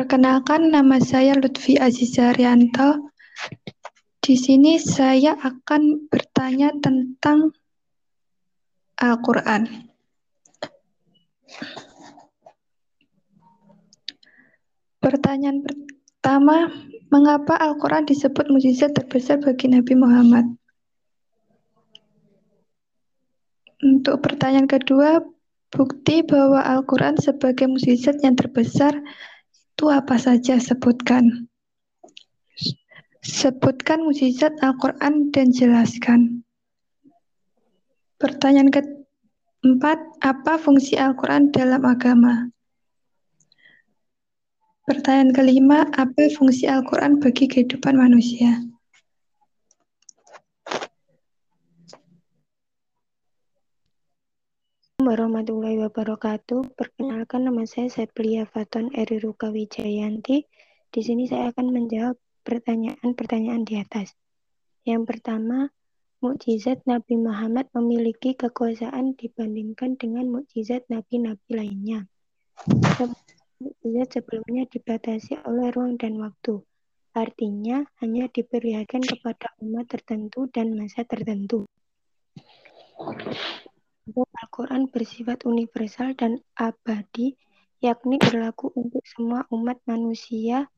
Perkenalkan, 0.00 0.72
nama 0.72 0.96
saya 0.96 1.36
Lutfi 1.36 1.76
Azizarianto. 1.76 3.12
Di 4.16 4.32
sini 4.32 4.80
saya 4.80 5.36
akan 5.36 6.08
bertanya 6.08 6.72
tentang 6.80 7.52
Al-Quran. 8.96 9.68
Pertanyaan 15.04 15.68
pertama, 15.68 16.72
mengapa 17.12 17.60
Al-Quran 17.60 18.08
disebut 18.08 18.48
mujizat 18.48 18.96
terbesar 18.96 19.36
bagi 19.44 19.68
Nabi 19.68 20.00
Muhammad? 20.00 20.48
Untuk 23.84 24.24
pertanyaan 24.24 24.64
kedua, 24.64 25.20
bukti 25.68 26.24
bahwa 26.24 26.64
Al-Quran 26.64 27.20
sebagai 27.20 27.68
mujizat 27.68 28.16
yang 28.24 28.32
terbesar 28.32 28.96
itu 29.80 29.88
apa 29.88 30.20
saja 30.20 30.60
sebutkan. 30.60 31.48
Sebutkan 33.24 34.04
mukjizat 34.04 34.60
Al-Quran 34.60 35.32
dan 35.32 35.56
jelaskan. 35.56 36.44
Pertanyaan 38.20 38.68
keempat, 38.68 40.20
apa 40.20 40.60
fungsi 40.60 41.00
Al-Quran 41.00 41.48
dalam 41.48 41.80
agama? 41.88 42.52
Pertanyaan 44.84 45.32
kelima, 45.32 45.88
apa 45.96 46.28
fungsi 46.28 46.68
Al-Quran 46.68 47.16
bagi 47.16 47.48
kehidupan 47.48 47.96
manusia? 47.96 48.60
Warahmatullahi 55.00 55.80
wabarakatuh. 55.88 56.76
Perkenalkan 56.76 57.48
nama 57.48 57.64
saya 57.64 57.88
Seplia 57.88 58.44
Faton 58.44 58.92
Eriruka 58.92 59.48
Wijayanti. 59.48 60.44
Di 60.92 61.00
sini 61.00 61.24
saya 61.24 61.48
akan 61.56 61.72
menjawab 61.72 62.20
pertanyaan-pertanyaan 62.44 63.64
di 63.64 63.80
atas. 63.80 64.12
Yang 64.84 65.08
pertama, 65.08 65.72
mukjizat 66.20 66.84
Nabi 66.84 67.16
Muhammad 67.16 67.72
memiliki 67.72 68.36
kekuasaan 68.36 69.16
dibandingkan 69.16 69.96
dengan 69.96 70.28
mukjizat 70.28 70.84
nabi-nabi 70.92 71.48
lainnya. 71.48 72.04
Mukjizat 73.56 74.20
sebelumnya 74.20 74.68
dibatasi 74.68 75.40
oleh 75.48 75.72
ruang 75.72 75.96
dan 75.96 76.20
waktu. 76.20 76.60
Artinya 77.16 77.88
hanya 78.04 78.28
diperlihatkan 78.28 79.00
kepada 79.00 79.56
umat 79.64 79.88
tertentu 79.88 80.44
dan 80.52 80.76
masa 80.76 81.08
tertentu. 81.08 81.64
Al-Quran 84.16 84.90
bersifat 84.90 85.46
universal 85.46 86.12
dan 86.18 86.42
abadi, 86.58 87.38
yakni 87.80 88.20
berlaku 88.20 88.74
untuk 88.76 89.00
semua 89.06 89.48
umat 89.54 89.80
manusia 89.86 90.68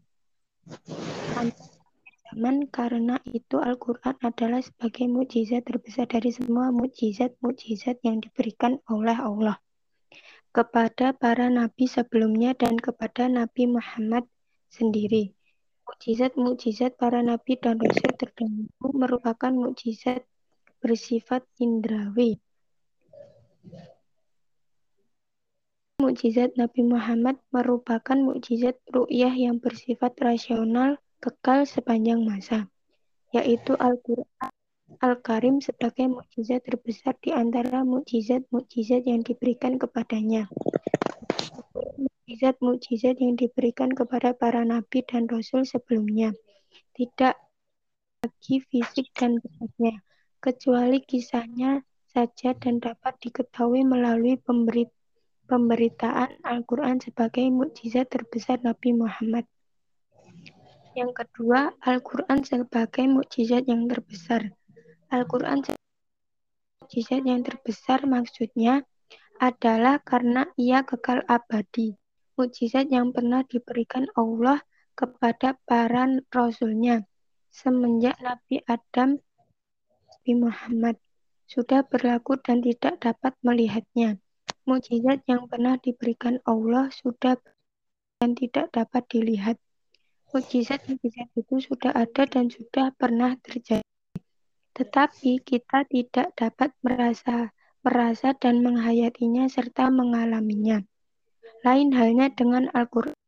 zaman 2.33 2.65
karena 2.71 3.19
itu 3.29 3.59
Al-Quran 3.59 4.17
adalah 4.23 4.63
sebagai 4.63 5.11
mukjizat 5.11 5.67
terbesar 5.67 6.07
dari 6.07 6.31
semua 6.31 6.71
mukjizat-mukjizat 6.71 8.01
yang 8.07 8.23
diberikan 8.23 8.79
oleh 8.87 9.19
Allah 9.19 9.59
kepada 10.55 11.13
para 11.13 11.51
nabi 11.51 11.89
sebelumnya 11.89 12.53
dan 12.57 12.77
kepada 12.77 13.25
Nabi 13.25 13.69
Muhammad 13.69 14.29
sendiri. 14.71 15.33
Mukjizat-mukjizat 15.89 16.95
para 16.95 17.21
nabi 17.21 17.59
dan 17.59 17.77
rasul 17.83 18.13
terdahulu 18.15 18.89
merupakan 18.95 19.53
mukjizat 19.53 20.23
bersifat 20.79 21.43
indrawi 21.59 22.39
Mukjizat 26.13 26.61
Nabi 26.61 26.85
Muhammad 26.85 27.41
merupakan 27.57 28.13
mukjizat 28.13 28.77
ru'yah 28.93 29.33
yang 29.33 29.57
bersifat 29.65 30.13
rasional 30.21 31.01
kekal 31.25 31.65
sepanjang 31.65 32.21
masa, 32.21 32.69
yaitu 33.33 33.73
Al-Quran 33.81 34.53
Al-Karim 35.01 35.65
sebagai 35.65 36.13
mukjizat 36.13 36.69
terbesar 36.69 37.17
di 37.25 37.33
antara 37.33 37.81
mukjizat-mukjizat 37.89 39.09
yang 39.09 39.25
diberikan 39.25 39.81
kepadanya. 39.81 40.53
Mukjizat-mukjizat 41.73 43.17
yang 43.17 43.41
diberikan 43.41 43.97
kepada 43.97 44.37
para 44.37 44.69
nabi 44.69 45.01
dan 45.09 45.25
rasul 45.33 45.65
sebelumnya 45.65 46.37
tidak 46.93 47.41
lagi 48.21 48.61
fisik 48.69 49.09
dan 49.17 49.41
bentuknya, 49.41 50.05
kecuali 50.45 51.01
kisahnya 51.09 51.81
saja 52.13 52.53
dan 52.53 52.85
dapat 52.85 53.17
diketahui 53.25 53.81
melalui 53.81 54.37
pemberitaan 55.53 56.41
Al-Quran 56.41 56.97
sebagai 56.97 57.45
mukjizat 57.53 58.09
terbesar 58.09 58.65
Nabi 58.65 58.97
Muhammad. 58.97 59.45
Yang 60.97 61.13
kedua, 61.13 61.77
Al-Quran 61.85 62.41
sebagai 62.41 63.05
mukjizat 63.05 63.69
yang 63.69 63.85
terbesar. 63.85 64.49
Al-Quran 65.13 65.61
mukjizat 66.81 67.21
yang 67.29 67.45
terbesar 67.45 68.09
maksudnya 68.09 68.89
adalah 69.37 70.01
karena 70.01 70.49
ia 70.57 70.89
kekal 70.89 71.21
abadi. 71.29 72.01
Mukjizat 72.41 72.89
yang 72.89 73.13
pernah 73.13 73.45
diberikan 73.45 74.09
Allah 74.17 74.65
kepada 74.97 75.61
para 75.69 76.09
rasulnya 76.33 77.05
semenjak 77.53 78.17
Nabi 78.25 78.65
Adam 78.65 79.21
Nabi 80.09 80.33
Muhammad 80.33 80.97
sudah 81.45 81.85
berlaku 81.85 82.41
dan 82.41 82.65
tidak 82.65 82.97
dapat 83.05 83.37
melihatnya. 83.45 84.17
Mukjizat 84.63 85.27
yang 85.27 85.51
pernah 85.51 85.75
diberikan 85.79 86.39
Allah 86.47 86.87
sudah 86.95 87.35
dan 88.23 88.39
tidak 88.39 88.71
dapat 88.71 89.03
dilihat. 89.11 89.57
Mukjizat-mukjizat 90.31 91.35
itu 91.35 91.55
sudah 91.59 91.91
ada 91.91 92.23
dan 92.25 92.47
sudah 92.49 92.95
pernah 92.95 93.35
terjadi. 93.43 93.83
Tetapi 94.73 95.43
kita 95.43 95.85
tidak 95.91 96.33
dapat 96.39 96.71
merasa 96.81 97.51
merasa 97.83 98.31
dan 98.39 98.63
menghayatinya 98.63 99.51
serta 99.51 99.91
mengalaminya. 99.91 100.87
Lain 101.67 101.91
halnya 101.91 102.31
dengan 102.31 102.71
Al-Quran. 102.71 103.19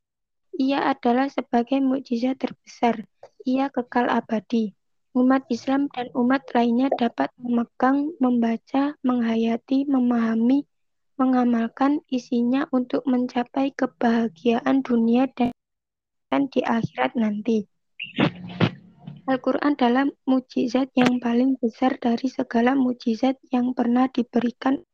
Ia 0.54 0.86
adalah 0.94 1.26
sebagai 1.26 1.82
mukjizat 1.82 2.38
terbesar. 2.38 3.10
Ia 3.42 3.74
kekal 3.74 4.06
abadi 4.06 4.70
umat 5.14 5.46
Islam 5.46 5.86
dan 5.94 6.10
umat 6.18 6.42
lainnya 6.50 6.90
dapat 6.90 7.30
memegang, 7.38 8.10
membaca, 8.18 8.98
menghayati, 9.06 9.86
memahami, 9.86 10.66
mengamalkan 11.14 12.02
isinya 12.10 12.66
untuk 12.74 13.06
mencapai 13.06 13.70
kebahagiaan 13.74 14.82
dunia 14.82 15.30
dan 15.36 16.42
di 16.50 16.60
akhirat 16.66 17.14
nanti. 17.14 17.70
Al-Quran 19.24 19.72
adalah 19.72 20.04
mujizat 20.28 20.92
yang 20.92 21.16
paling 21.16 21.56
besar 21.56 21.96
dari 21.96 22.28
segala 22.28 22.76
mujizat 22.76 23.40
yang 23.48 23.72
pernah 23.72 24.04
diberikan 24.12 24.84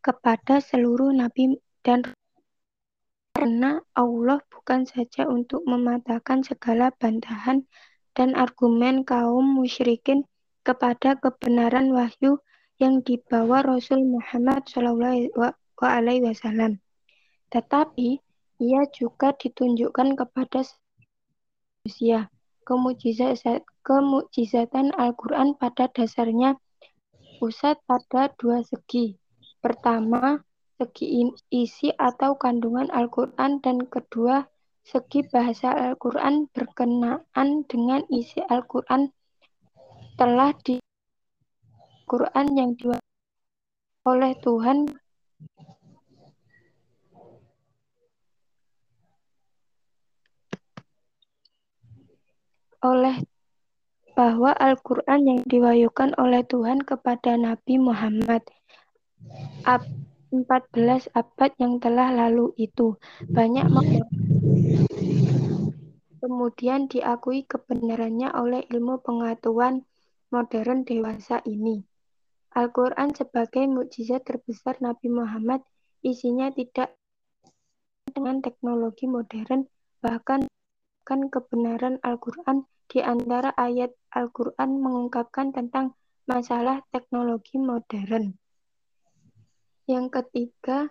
kepada 0.00 0.64
seluruh 0.64 1.12
nabi 1.12 1.60
dan 1.84 2.00
karena 3.36 3.84
Allah 3.92 4.40
bukan 4.48 4.88
saja 4.88 5.28
untuk 5.28 5.60
mematahkan 5.68 6.48
segala 6.48 6.88
bantahan 6.96 7.68
dan 8.16 8.32
argumen 8.32 9.04
kaum 9.04 9.44
musyrikin 9.44 10.24
kepada 10.64 11.20
kebenaran 11.20 11.92
wahyu 11.92 12.40
yang 12.76 13.00
dibawa 13.00 13.64
Rasul 13.64 14.04
Muhammad 14.04 14.68
SAW. 14.68 16.76
Tetapi 17.48 18.08
ia 18.60 18.82
juga 18.92 19.32
ditunjukkan 19.36 20.16
kepada 20.16 20.60
manusia. 21.84 22.28
Kemujizat, 22.66 23.62
kemujizatan 23.86 24.90
Al-Quran 24.98 25.54
pada 25.54 25.86
dasarnya 25.86 26.58
pusat 27.38 27.78
pada 27.86 28.32
dua 28.40 28.66
segi. 28.66 29.14
Pertama, 29.62 30.42
segi 30.76 31.30
isi 31.52 31.94
atau 31.94 32.34
kandungan 32.34 32.90
Al-Quran 32.90 33.62
dan 33.62 33.86
kedua, 33.86 34.50
segi 34.82 35.22
bahasa 35.30 35.72
Al-Quran 35.72 36.50
berkenaan 36.50 37.48
dengan 37.70 38.02
isi 38.10 38.42
Al-Quran 38.50 39.14
telah 40.16 40.50
di 40.64 40.80
Quran 42.06 42.46
yang 42.54 42.70
di 42.78 42.86
oleh 44.06 44.32
Tuhan. 44.38 44.86
Oleh 52.86 53.18
bahwa 54.14 54.54
Al-Quran 54.54 55.20
yang 55.26 55.40
diwahyukan 55.50 56.14
oleh 56.14 56.46
Tuhan 56.46 56.86
kepada 56.86 57.34
Nabi 57.34 57.82
Muhammad. 57.82 58.46
Ab 59.66 59.82
14 60.30 61.10
abad 61.10 61.50
yang 61.58 61.82
telah 61.82 62.14
lalu 62.14 62.54
itu. 62.54 62.94
Banyak 63.26 63.66
kemudian 66.22 66.86
diakui 66.86 67.42
kebenarannya 67.50 68.30
oleh 68.30 68.62
ilmu 68.70 69.02
pengetahuan 69.02 69.82
modern 70.30 70.86
dewasa 70.86 71.42
ini. 71.42 71.95
Al-Quran 72.56 73.12
sebagai 73.12 73.68
mukjizat 73.68 74.24
terbesar 74.24 74.80
Nabi 74.80 75.12
Muhammad 75.12 75.60
isinya 76.00 76.48
tidak 76.48 76.96
dengan 78.08 78.40
teknologi 78.40 79.04
modern 79.04 79.68
bahkan 80.00 80.48
kebenaran 81.04 82.00
Al-Quran 82.00 82.64
di 82.88 83.04
antara 83.04 83.52
ayat 83.60 83.92
Al-Quran 84.08 84.80
mengungkapkan 84.80 85.52
tentang 85.52 85.92
masalah 86.24 86.80
teknologi 86.88 87.60
modern. 87.60 88.32
Yang 89.84 90.06
ketiga, 90.16 90.88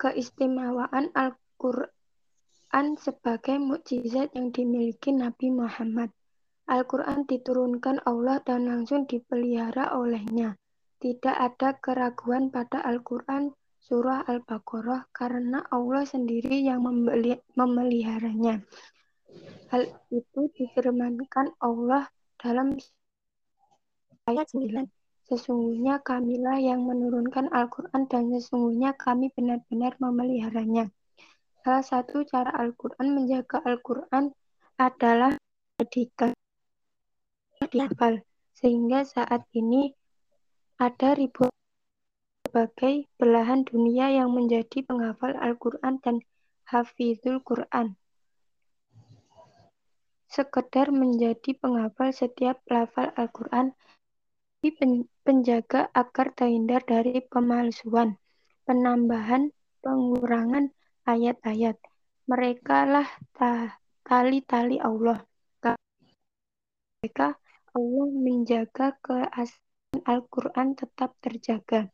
keistimewaan 0.00 1.12
Al-Quran 1.12 2.96
sebagai 2.96 3.60
mukjizat 3.60 4.32
yang 4.32 4.56
dimiliki 4.56 5.12
Nabi 5.12 5.52
Muhammad. 5.52 6.10
Al-Quran 6.64 7.28
diturunkan 7.28 8.00
Allah 8.08 8.40
dan 8.40 8.64
langsung 8.64 9.04
dipelihara 9.04 9.92
olehnya. 9.92 10.56
Tidak 10.98 11.36
ada 11.38 11.78
keraguan 11.78 12.50
pada 12.50 12.82
Al-Quran 12.82 13.54
surah 13.78 14.26
Al-Baqarah 14.26 15.08
karena 15.14 15.64
Allah 15.70 16.04
sendiri 16.04 16.60
yang 16.60 16.84
memeliharanya. 17.54 18.60
Hal 19.70 19.88
itu 20.10 20.40
difirmankan 20.58 21.54
Allah 21.62 22.10
dalam 22.36 22.76
ayat 24.28 24.46
9. 24.52 24.84
Sesungguhnya 25.28 26.00
kamilah 26.00 26.56
yang 26.56 26.88
menurunkan 26.88 27.52
Al-Quran 27.52 28.08
dan 28.08 28.32
sesungguhnya 28.32 28.96
kami 28.96 29.28
benar-benar 29.36 29.96
memeliharanya. 30.00 30.88
Salah 31.60 31.84
satu 31.84 32.24
cara 32.24 32.48
Al-Quran 32.56 33.12
menjaga 33.12 33.60
Al-Quran 33.60 34.32
adalah 34.80 35.36
jadikan 35.76 36.32
dihafal. 37.68 38.24
Sehingga 38.56 39.04
saat 39.04 39.44
ini 39.52 39.92
ada 40.78 41.18
ribuan 41.18 41.50
berbagai 42.46 43.10
belahan 43.18 43.66
dunia 43.66 44.14
yang 44.14 44.30
menjadi 44.30 44.86
penghafal 44.86 45.34
Al-Quran 45.34 45.98
dan 45.98 46.22
hafizul 46.70 47.42
Quran. 47.42 47.98
Sekedar 50.30 50.94
menjadi 50.94 51.58
penghafal 51.58 52.14
setiap 52.14 52.62
lafal 52.70 53.10
Al-Quran, 53.18 53.74
penjaga 55.26 55.90
agar 55.90 56.30
terhindar 56.38 56.86
dari 56.86 57.26
pemalsuan, 57.26 58.14
penambahan, 58.62 59.50
pengurangan 59.82 60.70
ayat-ayat. 61.10 61.74
Mereka 62.30 62.86
lah 62.86 63.08
tali-tali 64.06 64.78
Allah. 64.78 65.26
Mereka 67.02 67.34
Allah 67.74 68.08
menjaga 68.14 68.94
keaslian 69.02 69.67
Al-Quran 70.08 70.76
tetap 70.76 71.16
terjaga. 71.24 71.88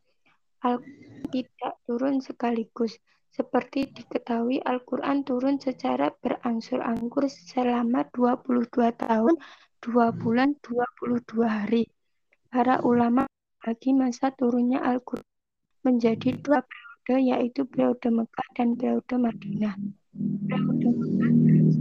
Al-Quran 0.67 1.31
tidak 1.31 1.73
turun 1.87 2.19
sekaligus. 2.19 2.99
Seperti 3.31 3.87
diketahui 3.91 4.59
Al-Quran 4.63 5.23
turun 5.23 5.59
secara 5.59 6.11
berangsur-angsur 6.23 7.27
selama 7.27 8.07
22 8.11 8.91
tahun, 8.99 9.35
2 9.79 10.21
bulan, 10.23 10.55
22 10.59 11.47
hari. 11.47 11.83
Para 12.51 12.83
ulama 12.83 13.27
bagi 13.63 13.91
masa 13.91 14.31
turunnya 14.31 14.83
Al-Quran 14.83 15.27
menjadi 15.83 16.35
dua 16.39 16.63
periode, 16.63 17.15
yaitu 17.31 17.67
periode 17.67 18.07
Mekah 18.11 18.47
dan 18.55 18.75
periode 18.79 19.15
Madinah. 19.19 19.75
Periode 20.47 20.87
Mekah 20.91 21.31
tahun 21.35 21.75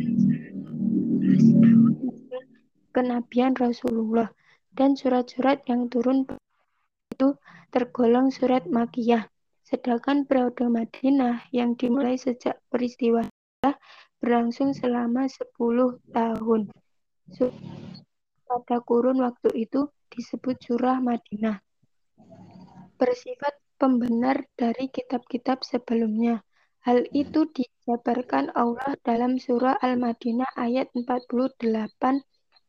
kenabian 2.94 3.58
Rasulullah 3.58 4.30
dan 4.74 4.98
surat-surat 4.98 5.62
yang 5.70 5.86
turun 5.86 6.26
itu 7.14 7.38
tergolong 7.70 8.34
surat 8.34 8.66
Makiyah. 8.66 9.30
Sedangkan 9.64 10.28
periode 10.28 10.68
Madinah 10.68 11.48
yang 11.50 11.74
dimulai 11.74 12.20
sejak 12.20 12.60
peristiwa 12.68 13.24
berlangsung 14.20 14.76
selama 14.76 15.24
10 15.26 15.50
tahun. 16.12 16.68
Pada 18.44 18.76
kurun 18.84 19.24
waktu 19.24 19.50
itu 19.56 19.88
disebut 20.12 20.60
surah 20.60 21.00
Madinah. 21.00 21.58
Bersifat 23.00 23.58
pembenar 23.80 24.46
dari 24.54 24.86
kitab-kitab 24.92 25.66
sebelumnya. 25.66 26.44
Hal 26.84 27.08
itu 27.16 27.48
dijabarkan 27.48 28.52
Allah 28.52 28.94
dalam 29.00 29.40
surah 29.40 29.80
Al-Madinah 29.80 30.52
ayat 30.60 30.92
48 30.92 31.56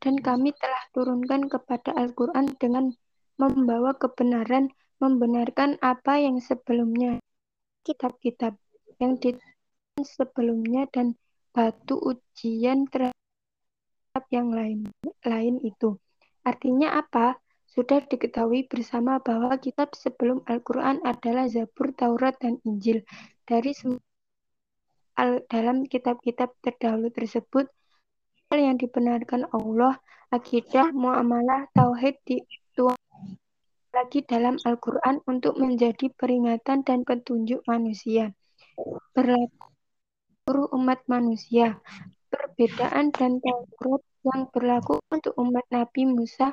dan 0.00 0.20
kami 0.20 0.52
telah 0.56 0.84
turunkan 0.92 1.48
kepada 1.48 1.96
Al-Quran 1.96 2.52
dengan 2.60 2.92
membawa 3.36 3.96
kebenaran, 3.96 4.72
membenarkan 5.00 5.76
apa 5.84 6.20
yang 6.20 6.40
sebelumnya, 6.40 7.20
kitab-kitab 7.84 8.56
yang 8.96 9.20
di 9.20 9.36
sebelumnya 10.00 10.88
dan 10.92 11.16
batu 11.52 11.96
ujian 11.96 12.84
terhadap 12.92 14.24
yang 14.28 14.52
lain 14.52 14.88
lain 15.24 15.56
itu. 15.64 15.96
Artinya 16.44 17.00
apa? 17.00 17.40
Sudah 17.66 18.00
diketahui 18.04 18.64
bersama 18.68 19.20
bahwa 19.20 19.52
kitab 19.60 19.92
sebelum 19.92 20.40
Al-Quran 20.48 21.04
adalah 21.04 21.44
Zabur, 21.44 21.92
Taurat, 21.92 22.32
dan 22.40 22.56
Injil. 22.64 23.04
Dari 23.44 23.76
dalam 25.48 25.84
kitab-kitab 25.84 26.56
terdahulu 26.64 27.12
tersebut, 27.12 27.68
yang 28.58 28.76
dibenarkan 28.80 29.48
Allah, 29.52 30.00
akidah, 30.32 30.92
muamalah, 30.92 31.68
tauhid 31.76 32.16
dituang 32.26 32.98
lagi 33.96 34.20
dalam 34.28 34.60
Al-Quran 34.60 35.24
untuk 35.24 35.56
menjadi 35.56 36.12
peringatan 36.12 36.84
dan 36.84 37.00
petunjuk 37.08 37.64
manusia. 37.64 38.36
Berlaku 39.16 39.72
seluruh 40.44 40.68
umat 40.76 41.00
manusia. 41.08 41.80
Perbedaan 42.28 43.08
dan 43.10 43.40
Taurat 43.40 44.02
yang 44.26 44.46
berlaku 44.52 45.00
untuk 45.08 45.32
umat 45.40 45.64
Nabi 45.72 46.02
Musa 46.06 46.52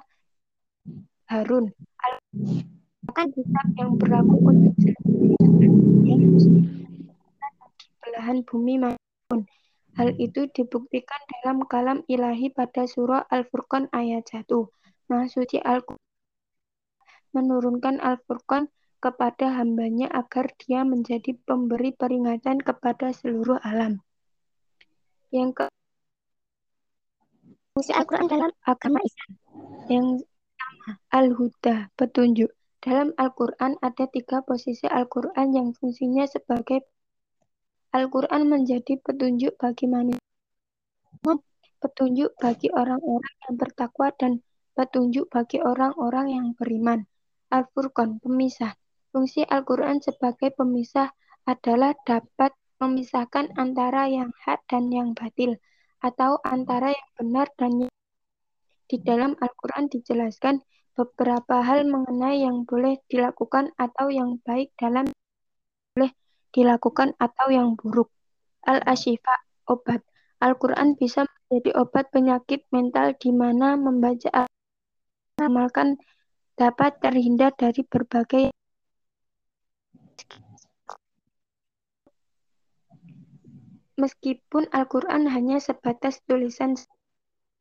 Harun. 1.27 1.73
Al-Quran 1.99 3.27
kitab 3.35 3.67
yang 3.75 3.91
berlaku 3.99 4.35
untuk 4.39 4.73
belahan 8.01 8.37
bumi 8.47 8.73
maupun. 8.79 9.39
Hal 9.93 10.17
itu 10.17 10.49
dibuktikan 10.49 11.21
dalam 11.29 11.61
kalam 11.69 12.01
ilahi 12.09 12.49
pada 12.49 12.89
surah 12.89 13.29
Al-Furqan 13.29 13.93
ayat 13.93 14.25
1. 14.25 14.49
Maksudnya 15.09 15.61
Al-Quran 15.61 16.01
menurunkan 17.33 18.01
Al-Furqan 18.01 18.69
kepada 18.97 19.59
hambanya 19.59 20.07
agar 20.09 20.49
dia 20.63 20.81
menjadi 20.87 21.35
pemberi 21.43 21.91
peringatan 21.91 22.63
kepada 22.63 23.11
seluruh 23.11 23.59
alam. 23.61 23.99
Yang 25.29 25.49
ke 25.53 25.65
fungsi 27.73 27.91
Al-Quran 27.91 28.29
dalam 28.29 28.51
agama 28.63 29.01
Islam. 29.01 29.31
Yang 29.89 30.07
pertama, 30.25 30.89
Al-Huda, 31.11 31.75
petunjuk. 31.99 32.49
Dalam 32.83 33.11
Al-Quran 33.15 33.79
ada 33.81 34.05
tiga 34.07 34.41
posisi 34.45 34.87
Al-Quran 34.87 35.47
yang 35.51 35.67
fungsinya 35.75 36.23
sebagai 36.29 36.85
Al-Quran 37.93 38.49
menjadi 38.49 38.97
petunjuk 39.05 39.53
bagi 39.61 39.85
manusia, 39.85 40.25
petunjuk 41.77 42.33
bagi 42.41 42.73
orang-orang 42.73 43.35
yang 43.45 43.53
bertakwa, 43.53 44.09
dan 44.17 44.41
petunjuk 44.73 45.29
bagi 45.29 45.61
orang-orang 45.61 46.27
yang 46.33 46.47
beriman. 46.57 47.05
Al-Furqan, 47.53 48.17
pemisah. 48.17 48.73
Fungsi 49.13 49.45
Al-Quran 49.45 50.01
sebagai 50.01 50.49
pemisah 50.57 51.13
adalah 51.45 51.93
dapat 52.01 52.57
memisahkan 52.81 53.53
antara 53.61 54.09
yang 54.09 54.33
hak 54.41 54.65
dan 54.65 54.89
yang 54.89 55.13
batil, 55.13 55.61
atau 56.01 56.41
antara 56.41 56.97
yang 56.97 57.09
benar 57.13 57.47
dan 57.61 57.85
yang 57.85 57.93
di 58.89 58.97
dalam 59.05 59.37
Al-Quran 59.37 59.85
dijelaskan 59.93 60.65
beberapa 60.97 61.61
hal 61.61 61.85
mengenai 61.85 62.41
yang 62.41 62.65
boleh 62.65 62.97
dilakukan 63.05 63.69
atau 63.77 64.09
yang 64.09 64.41
baik 64.41 64.73
dalam 64.81 65.09
dilakukan 66.53 67.17
atau 67.17 67.49
yang 67.49 67.73
buruk. 67.73 68.13
Al-Ashifa, 68.63 69.43
obat. 69.67 70.05
Al-Quran 70.39 70.95
bisa 70.95 71.25
menjadi 71.25 71.75
obat 71.81 72.13
penyakit 72.13 72.63
mental 72.69 73.17
di 73.17 73.33
mana 73.33 73.75
membaca 73.75 74.47
amalkan 75.41 75.97
dapat 76.53 77.01
terhindar 77.01 77.51
dari 77.57 77.81
berbagai 77.81 78.53
Meskipun 83.93 84.67
Al-Quran 84.73 85.29
hanya 85.29 85.61
sebatas 85.61 86.17
tulisan, 86.25 86.73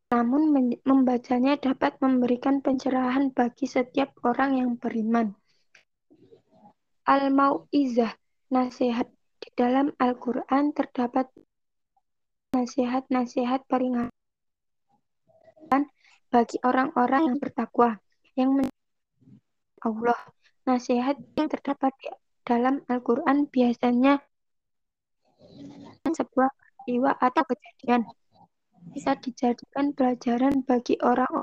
namun 0.09 0.49
membacanya 0.81 1.61
dapat 1.61 2.01
memberikan 2.01 2.65
pencerahan 2.65 3.29
bagi 3.37 3.69
setiap 3.69 4.17
orang 4.25 4.57
yang 4.57 4.71
beriman. 4.81 5.37
Al-Mau'izah, 7.05 8.17
nasihat. 8.53 9.09
Di 9.43 9.51
dalam 9.59 9.91
Al-Quran 9.99 10.71
terdapat 10.71 11.27
nasihat-nasihat 12.55 13.67
peringatan 13.67 14.15
bagi 16.31 16.63
orang-orang 16.63 17.35
yang 17.35 17.39
bertakwa, 17.43 17.99
yang 18.39 18.63
Allah. 19.83 20.21
Nasihat 20.63 21.19
yang 21.35 21.51
terdapat 21.51 21.91
di 21.99 22.15
dalam 22.47 22.87
Al-Quran 22.87 23.51
biasanya 23.51 24.23
sebuah 26.07 26.55
peristiwa 26.55 27.19
atau 27.19 27.43
kejadian 27.43 28.07
bisa 28.95 29.19
dijadikan 29.19 29.91
pelajaran 29.91 30.63
bagi 30.63 31.03
orang 31.03 31.43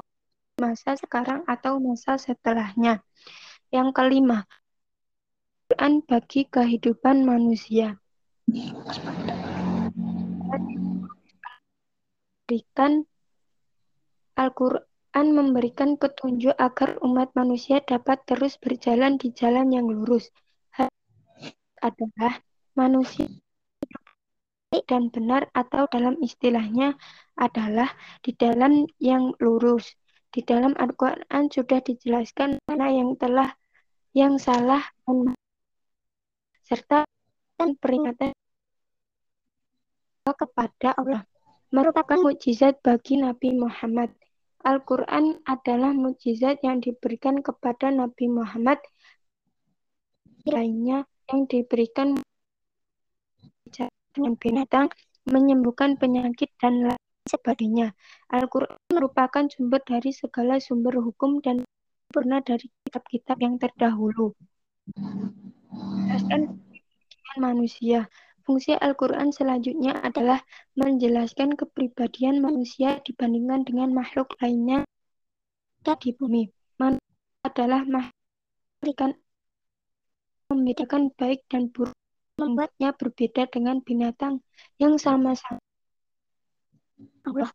masa 0.55 0.95
sekarang 0.95 1.43
atau 1.51 1.83
masa 1.83 2.15
setelahnya. 2.15 3.03
Yang 3.75 3.91
kelima, 3.91 4.47
Quran 5.69 6.01
bagi 6.01 6.49
kehidupan 6.49 7.29
manusia. 7.29 8.01
Berikan 12.49 13.05
Al-Quran 14.33 15.27
memberikan 15.29 15.93
petunjuk 16.01 16.57
agar 16.57 16.97
umat 17.05 17.29
manusia 17.37 17.85
dapat 17.85 18.17
terus 18.25 18.57
berjalan 18.57 19.21
di 19.21 19.29
jalan 19.29 19.69
yang 19.69 19.85
lurus. 19.85 20.33
Adalah 21.85 22.41
manusia 22.73 23.29
dan 24.89 25.13
benar 25.13 25.53
atau 25.53 25.85
dalam 25.85 26.17
istilahnya 26.17 26.97
adalah 27.37 27.93
di 28.25 28.33
dalam 28.33 28.89
yang 28.97 29.37
lurus. 29.37 29.93
Di 30.33 30.41
dalam 30.41 30.73
Al-Quran 30.81 31.53
sudah 31.53 31.77
dijelaskan 31.85 32.57
mana 32.65 32.89
yang 32.89 33.13
telah 33.21 33.53
yang 34.17 34.41
salah 34.41 34.81
dan 35.05 35.37
serta 36.69 37.01
peringatan 37.57 38.29
kepada 40.29 40.93
Allah 40.93 41.25
merupakan 41.73 42.21
mukjizat 42.21 42.77
bagi 42.85 43.17
Nabi 43.17 43.57
Muhammad. 43.57 44.13
Al-Quran 44.61 45.41
adalah 45.49 45.89
mukjizat 45.97 46.61
yang 46.61 46.77
diberikan 46.77 47.41
kepada 47.41 47.89
Nabi 47.89 48.29
Muhammad 48.29 48.77
lainnya 50.45 51.09
yang 51.33 51.49
diberikan 51.49 52.21
dengan 54.13 54.33
binatang, 54.37 54.93
menyembuhkan 55.25 55.97
penyakit, 55.97 56.53
dan 56.61 56.85
lain 56.85 57.05
sebagainya. 57.29 57.97
Al-Quran 58.29 58.77
merupakan 58.93 59.45
sumber 59.49 59.81
dari 59.85 60.13
segala 60.13 60.57
sumber 60.61 61.01
hukum 61.01 61.41
dan 61.41 61.65
pernah 62.09 62.41
dari 62.41 62.65
kitab-kitab 62.85 63.37
yang 63.41 63.55
terdahulu. 63.61 64.33
Dan 66.29 66.61
manusia. 67.37 68.09
Fungsi 68.43 68.73
Al-Quran 68.73 69.29
selanjutnya 69.29 70.01
adalah 70.01 70.41
menjelaskan 70.73 71.53
kepribadian 71.53 72.41
manusia 72.41 72.97
dibandingkan 73.05 73.61
dengan 73.65 73.93
makhluk 73.93 74.33
lainnya 74.41 74.85
di 75.85 76.09
bumi. 76.13 76.49
Manusia 76.81 77.45
adalah 77.45 77.85
makhluk 77.85 79.17
membedakan 80.49 81.13
baik 81.13 81.45
dan 81.45 81.69
buruk, 81.69 81.93
membuatnya 82.41 82.89
berbeda 82.97 83.45
dengan 83.53 83.85
binatang 83.85 84.41
yang 84.81 84.97
sama-sama 84.97 85.61
Allah 87.29 87.51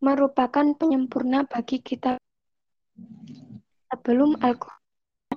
merupakan 0.00 0.66
penyempurna 0.78 1.44
bagi 1.46 1.78
kita. 1.82 2.18
Sebelum 3.88 4.38
Al-Quran 4.40 4.77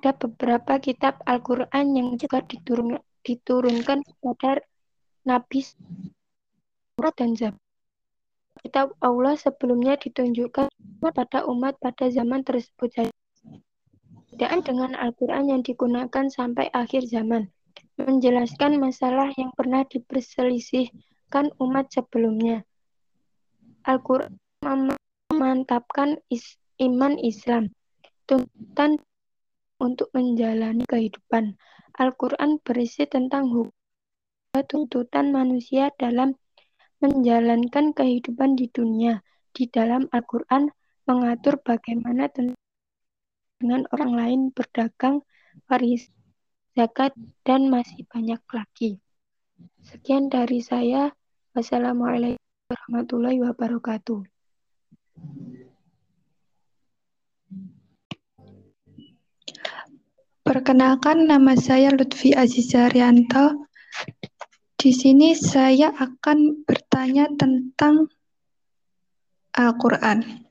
ada 0.01 0.17
beberapa 0.17 0.81
kitab 0.81 1.21
Al-Quran 1.29 1.93
yang 1.93 2.17
juga 2.17 2.41
diturunkan 3.21 4.01
kepada 4.01 4.65
Nabi 5.29 5.61
Surat 6.97 7.13
dan 7.13 7.37
Zabur. 7.37 7.61
Kitab 8.65 8.97
Allah 8.97 9.37
sebelumnya 9.37 10.01
ditunjukkan 10.01 10.73
pada 11.05 11.45
umat 11.45 11.77
pada 11.77 12.09
zaman 12.09 12.41
tersebut. 12.41 13.13
Bedaan 14.33 14.65
dengan 14.65 14.97
Al-Quran 14.97 15.53
yang 15.53 15.61
digunakan 15.61 16.25
sampai 16.33 16.73
akhir 16.73 17.05
zaman. 17.05 17.53
Menjelaskan 18.01 18.81
masalah 18.81 19.29
yang 19.37 19.53
pernah 19.53 19.85
diperselisihkan 19.85 21.53
umat 21.61 21.93
sebelumnya. 21.93 22.65
Al-Quran 23.85 24.33
memantapkan 25.29 26.17
is 26.33 26.57
iman 26.81 27.21
Islam. 27.21 27.69
Tuntutan 28.25 28.97
untuk 29.81 30.13
menjalani 30.13 30.85
kehidupan. 30.85 31.57
Al-Quran 31.97 32.61
berisi 32.61 33.09
tentang 33.09 33.49
hukum 33.49 33.73
tuntutan 34.69 35.33
manusia 35.33 35.89
dalam 35.97 36.37
menjalankan 37.01 37.97
kehidupan 37.97 38.53
di 38.53 38.69
dunia. 38.69 39.25
Di 39.51 39.67
dalam 39.67 40.07
Al-Quran 40.13 40.71
mengatur 41.09 41.59
bagaimana 41.59 42.29
dengan 42.31 43.81
orang 43.91 44.13
lain 44.15 44.41
berdagang, 44.53 45.25
waris, 45.67 46.07
zakat, 46.77 47.11
dan 47.43 47.67
masih 47.67 48.05
banyak 48.07 48.39
lagi. 48.53 49.01
Sekian 49.81 50.31
dari 50.31 50.61
saya. 50.63 51.11
Wassalamualaikum 51.51 52.39
warahmatullahi 52.71 53.43
wabarakatuh. 53.43 54.23
Perkenalkan 60.51 61.31
nama 61.31 61.55
saya 61.55 61.95
Lutfi 61.95 62.35
Azizarianto. 62.35 63.71
Di 64.75 64.91
sini 64.91 65.31
saya 65.31 65.95
akan 65.95 66.67
bertanya 66.67 67.31
tentang 67.39 68.11
Al-Quran. 69.55 70.43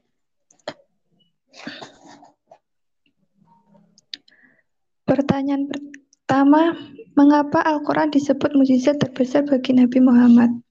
Pertanyaan 5.05 5.69
pertama, 5.69 6.81
mengapa 7.13 7.61
Al-Quran 7.61 8.09
disebut 8.09 8.57
mujizat 8.57 8.97
terbesar 9.05 9.45
bagi 9.45 9.77
Nabi 9.77 10.01
Muhammad? 10.01 10.65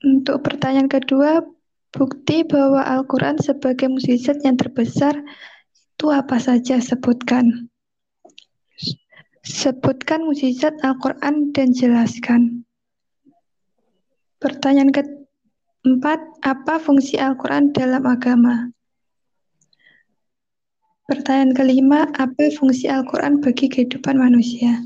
Untuk 0.00 0.40
pertanyaan 0.40 0.88
kedua, 0.88 1.44
bukti 1.92 2.40
bahwa 2.40 2.88
Al-Quran 2.88 3.36
sebagai 3.36 3.92
mujizat 3.92 4.40
yang 4.48 4.56
terbesar 4.56 5.12
itu 5.96 6.12
apa 6.12 6.36
saja? 6.36 6.76
Sebutkan. 6.76 7.72
Sebutkan 9.40 10.28
mukjizat 10.28 10.76
Al-Quran 10.84 11.56
dan 11.56 11.72
jelaskan. 11.72 12.68
Pertanyaan 14.36 14.92
keempat, 14.92 16.20
apa 16.44 16.76
fungsi 16.76 17.16
Al-Quran 17.16 17.72
dalam 17.72 18.04
agama? 18.04 18.68
Pertanyaan 21.08 21.56
kelima, 21.56 22.04
apa 22.12 22.52
fungsi 22.52 22.92
Al-Quran 22.92 23.40
bagi 23.40 23.72
kehidupan 23.72 24.20
manusia? 24.20 24.84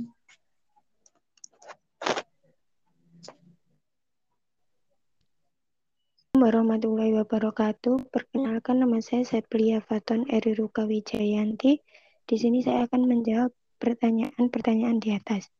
Warahmatullahi 6.40 7.12
wabarakatuh. 7.20 8.09
Perkenalkan 8.09 8.80
nama 8.80 8.97
saya 9.04 9.28
Seplia 9.28 9.85
Faton 9.85 10.25
Eri 10.32 10.56
Ruka 10.56 10.88
Wijayanti. 10.88 11.85
Di 12.25 12.37
sini 12.40 12.64
saya 12.64 12.88
akan 12.88 13.04
menjawab 13.04 13.52
pertanyaan-pertanyaan 13.76 15.04
di 15.04 15.12
atas. 15.12 15.52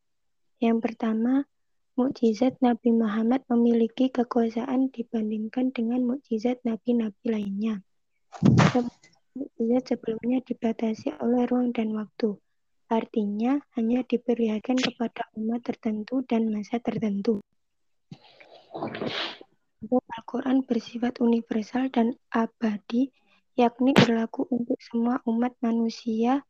Yang 0.57 0.81
pertama, 0.81 1.45
mukjizat 2.01 2.57
Nabi 2.65 2.97
Muhammad 2.97 3.45
memiliki 3.53 4.09
kekuasaan 4.09 4.89
dibandingkan 4.89 5.69
dengan 5.77 6.01
mukjizat 6.09 6.65
nabi-nabi 6.65 7.25
lainnya. 7.29 7.85
Mukjizat 9.37 9.85
sebelumnya 9.85 10.41
dibatasi 10.41 11.13
oleh 11.21 11.45
ruang 11.45 11.77
dan 11.77 11.93
waktu. 11.93 12.41
Artinya 12.89 13.61
hanya 13.77 14.01
diperlihatkan 14.01 14.81
kepada 14.81 15.29
umat 15.37 15.61
tertentu 15.61 16.25
dan 16.25 16.49
masa 16.49 16.81
tertentu. 16.81 17.45
Al-Quran 19.89 20.69
bersifat 20.69 21.25
universal 21.25 21.89
dan 21.89 22.13
abadi, 22.29 23.09
yakni 23.57 23.97
berlaku 23.97 24.45
untuk 24.53 24.77
semua 24.77 25.25
umat 25.25 25.57
manusia 25.65 26.45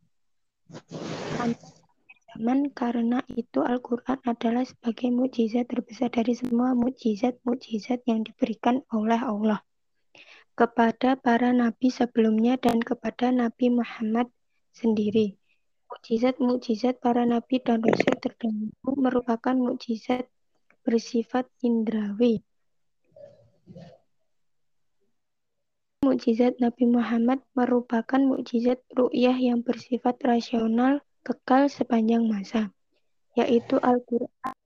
zaman 2.31 2.71
karena 2.71 3.23
itu 3.35 3.63
Al-Quran 3.63 4.23
adalah 4.23 4.63
sebagai 4.63 5.11
mukjizat 5.11 5.67
terbesar 5.67 6.15
dari 6.15 6.35
semua 6.39 6.79
mukjizat-mukjizat 6.79 8.07
yang 8.07 8.23
diberikan 8.23 8.87
oleh 8.95 9.19
Allah 9.19 9.63
kepada 10.55 11.19
para 11.19 11.51
nabi 11.51 11.91
sebelumnya 11.91 12.55
dan 12.61 12.79
kepada 12.79 13.33
Nabi 13.35 13.73
Muhammad 13.73 14.29
sendiri. 14.77 15.35
Mukjizat-mukjizat 15.91 17.03
para 17.03 17.27
nabi 17.27 17.59
dan 17.65 17.83
rasul 17.83 18.15
terdahulu 18.23 18.91
merupakan 18.95 19.57
mukjizat 19.57 20.29
bersifat 20.87 21.51
indrawi. 21.65 22.45
Mukjizat 26.01 26.57
Nabi 26.59 26.89
Muhammad 26.89 27.45
merupakan 27.53 28.19
mukjizat 28.19 28.81
ru'yah 28.97 29.37
yang 29.37 29.61
bersifat 29.61 30.17
rasional 30.25 31.05
kekal 31.21 31.69
sepanjang 31.69 32.25
masa, 32.25 32.73
yaitu 33.37 33.77
Al-Quran 33.79 34.57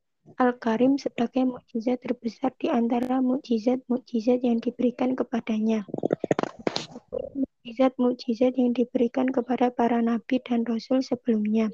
Al-Karim 0.40 0.96
sebagai 0.96 1.44
mukjizat 1.44 2.00
terbesar 2.00 2.56
di 2.56 2.72
antara 2.72 3.20
mukjizat-mukjizat 3.20 4.40
yang 4.40 4.56
diberikan 4.56 5.12
kepadanya. 5.12 5.84
Mukjizat-mukjizat 7.12 8.56
yang 8.56 8.72
diberikan 8.72 9.28
kepada 9.28 9.68
para 9.68 10.00
nabi 10.00 10.40
dan 10.40 10.64
rasul 10.64 11.04
sebelumnya 11.04 11.68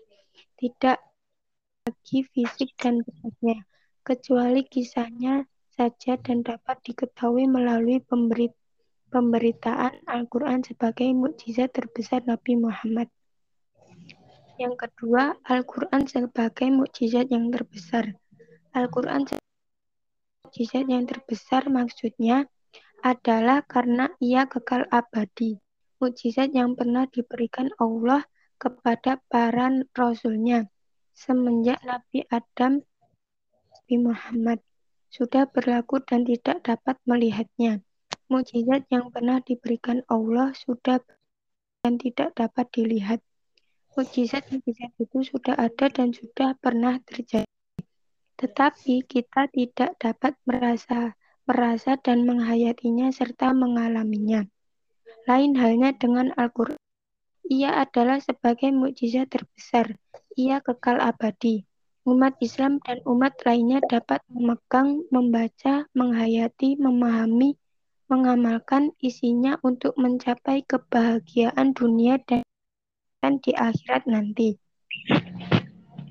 tidak 0.58 0.98
bagi 1.86 2.26
fisik 2.32 2.74
dan 2.76 3.00
bentuknya. 3.06 3.64
kecuali 4.00 4.64
kisahnya 4.64 5.44
saja 5.80 6.20
dan 6.20 6.44
dapat 6.44 6.76
diketahui 6.84 7.48
melalui 7.48 8.04
pemberi, 8.04 8.52
pemberitaan 9.08 10.04
Al-Quran 10.04 10.60
sebagai 10.60 11.08
mukjizat 11.16 11.72
terbesar 11.72 12.20
Nabi 12.28 12.60
Muhammad. 12.60 13.08
Yang 14.60 14.76
kedua, 14.76 15.40
Al-Quran 15.40 16.04
sebagai 16.04 16.68
mukjizat 16.68 17.32
yang 17.32 17.48
terbesar. 17.48 18.12
Al-Quran 18.76 19.24
mukjizat 20.44 20.84
yang 20.84 21.08
terbesar 21.08 21.72
maksudnya 21.72 22.44
adalah 23.00 23.64
karena 23.64 24.12
ia 24.20 24.44
kekal 24.44 24.84
abadi. 24.92 25.56
Mukjizat 25.96 26.52
yang 26.52 26.76
pernah 26.76 27.08
diberikan 27.08 27.72
Allah 27.80 28.20
kepada 28.60 29.16
para 29.32 29.72
rasulnya 29.96 30.68
semenjak 31.16 31.80
Nabi 31.80 32.28
Adam 32.28 32.84
Nabi 33.72 33.96
Muhammad 33.96 34.60
sudah 35.10 35.50
berlaku 35.50 35.98
dan 36.06 36.22
tidak 36.22 36.62
dapat 36.62 36.96
melihatnya. 37.02 37.82
Mukjizat 38.30 38.86
yang 38.94 39.10
pernah 39.10 39.42
diberikan 39.42 40.06
Allah 40.06 40.54
sudah 40.54 41.02
dan 41.82 41.98
tidak 41.98 42.30
dapat 42.38 42.70
dilihat. 42.70 43.18
Mukjizat-mukjizat 43.98 44.94
itu 45.02 45.18
sudah 45.26 45.58
ada 45.58 45.90
dan 45.90 46.14
sudah 46.14 46.54
pernah 46.62 47.02
terjadi. 47.02 47.50
Tetapi 48.38 49.02
kita 49.04 49.50
tidak 49.50 49.98
dapat 49.98 50.38
merasa 50.46 51.18
merasa 51.42 51.98
dan 51.98 52.22
menghayatinya 52.22 53.10
serta 53.10 53.50
mengalaminya. 53.50 54.46
Lain 55.26 55.58
halnya 55.58 55.90
dengan 55.90 56.30
Al-Quran. 56.38 56.78
Ia 57.50 57.82
adalah 57.82 58.22
sebagai 58.22 58.70
mukjizat 58.70 59.26
terbesar. 59.34 59.98
Ia 60.38 60.62
kekal 60.62 61.02
abadi. 61.02 61.66
Umat 62.08 62.40
Islam 62.40 62.80
dan 62.80 63.04
umat 63.04 63.36
lainnya 63.44 63.84
dapat 63.84 64.24
memegang, 64.32 65.04
membaca, 65.12 65.84
menghayati, 65.92 66.80
memahami, 66.80 67.60
mengamalkan 68.08 68.96
isinya 69.04 69.60
untuk 69.60 69.94
mencapai 70.00 70.64
kebahagiaan 70.64 71.76
dunia 71.76 72.16
dan 72.24 73.36
di 73.44 73.52
akhirat 73.52 74.08
nanti. 74.08 74.56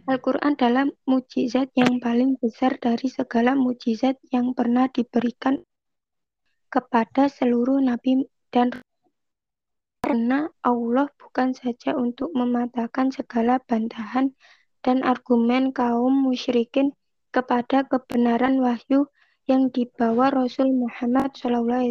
Al-Quran 0.09 0.57
adalah 0.57 0.85
mujizat 1.09 1.69
yang 1.73 1.97
paling 1.97 2.37
besar 2.37 2.77
dari 2.77 3.09
segala 3.09 3.53
mujizat 3.53 4.17
yang 4.29 4.57
pernah 4.57 4.89
diberikan 4.89 5.61
kepada 6.69 7.29
seluruh 7.29 7.81
nabi 7.81 8.29
dan 8.53 8.73
karena 10.01 10.49
Allah 10.65 11.09
bukan 11.17 11.53
saja 11.53 11.93
untuk 11.93 12.33
mematahkan 12.33 13.13
segala 13.13 13.61
bantahan 13.61 14.33
dan 14.85 15.03
argumen 15.03 15.75
kaum 15.75 16.25
musyrikin 16.25 16.95
kepada 17.29 17.85
kebenaran 17.85 18.63
wahyu 18.63 19.05
yang 19.49 19.73
dibawa 19.73 20.29
Rasul 20.29 20.69
Muhammad 20.73 21.33
SAW, 21.33 21.89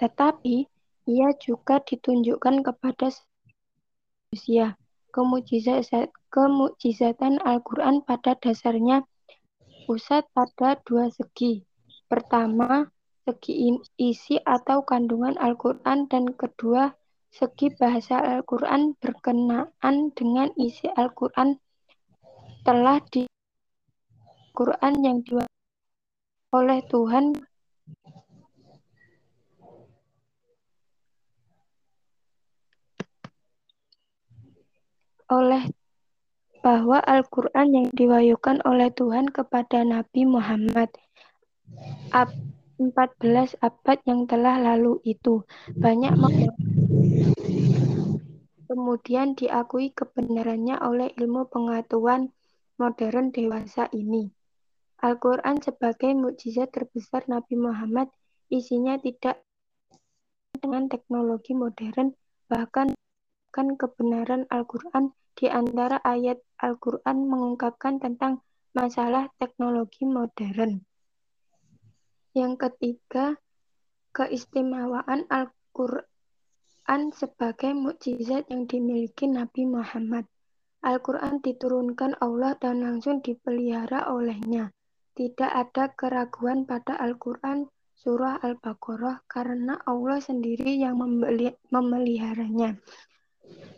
tetapi 0.00 0.68
ia 1.08 1.28
juga 1.40 1.80
ditunjukkan 1.84 2.64
kepada 2.64 3.08
manusia. 4.32 4.76
Kemujizatan 6.28 7.40
Al-Quran 7.40 8.04
pada 8.04 8.36
dasarnya 8.36 9.00
pusat 9.88 10.28
pada 10.36 10.76
dua 10.84 11.08
segi. 11.08 11.64
Pertama, 12.12 12.92
segi 13.24 13.72
isi 13.96 14.36
atau 14.44 14.84
kandungan 14.84 15.40
Al-Quran 15.40 16.12
dan 16.12 16.28
kedua, 16.36 16.92
segi 17.38 17.70
bahasa 17.70 18.18
Al-Quran 18.18 18.98
berkenaan 18.98 20.10
dengan 20.10 20.50
isi 20.58 20.90
Al-Quran 20.90 21.54
telah 22.66 22.98
di 23.14 23.30
Quran 24.50 24.94
yang 25.06 25.22
diwakili 25.22 25.54
oleh 26.50 26.82
Tuhan. 26.90 27.24
Oleh 35.30 35.62
bahwa 36.58 36.98
Al-Quran 36.98 37.68
yang 37.70 37.86
diwahyukan 37.94 38.66
oleh 38.66 38.90
Tuhan 38.90 39.30
kepada 39.30 39.86
Nabi 39.86 40.26
Muhammad 40.26 40.90
14 42.78 43.58
abad 43.58 43.98
yang 44.06 44.24
telah 44.30 44.56
lalu 44.62 45.02
itu 45.02 45.42
banyak 45.74 46.14
kemudian 48.70 49.34
diakui 49.34 49.90
kebenarannya 49.90 50.78
oleh 50.78 51.10
ilmu 51.18 51.50
pengetahuan 51.50 52.30
modern 52.78 53.34
dewasa 53.34 53.90
ini. 53.90 54.30
Al-Quran 55.02 55.58
sebagai 55.62 56.14
mukjizat 56.14 56.70
terbesar 56.70 57.26
Nabi 57.26 57.58
Muhammad 57.58 58.10
isinya 58.50 58.98
tidak 58.98 59.42
dengan 60.58 60.90
teknologi 60.90 61.54
modern 61.54 62.14
bahkan 62.50 62.94
kan 63.54 63.74
kebenaran 63.74 64.46
Al-Quran 64.50 65.14
di 65.38 65.46
antara 65.46 66.02
ayat 66.02 66.42
Al-Quran 66.58 67.30
mengungkapkan 67.30 68.02
tentang 68.02 68.42
masalah 68.74 69.30
teknologi 69.38 70.02
modern. 70.02 70.87
Yang 72.38 72.70
ketiga, 72.70 73.34
keistimewaan 74.14 75.26
Al-Quran 75.26 77.10
sebagai 77.10 77.74
mukjizat 77.74 78.46
yang 78.46 78.70
dimiliki 78.70 79.26
Nabi 79.26 79.66
Muhammad. 79.66 80.22
Al-Quran 80.86 81.42
diturunkan 81.42 82.14
Allah 82.22 82.54
dan 82.62 82.86
langsung 82.86 83.18
dipelihara 83.26 84.06
olehnya. 84.14 84.70
Tidak 85.18 85.50
ada 85.50 85.90
keraguan 85.98 86.62
pada 86.62 86.94
Al-Quran 86.94 87.66
surah 87.98 88.38
Al-Baqarah 88.38 89.26
karena 89.26 89.74
Allah 89.82 90.22
sendiri 90.22 90.78
yang 90.78 90.94
memeliharanya. 91.74 92.78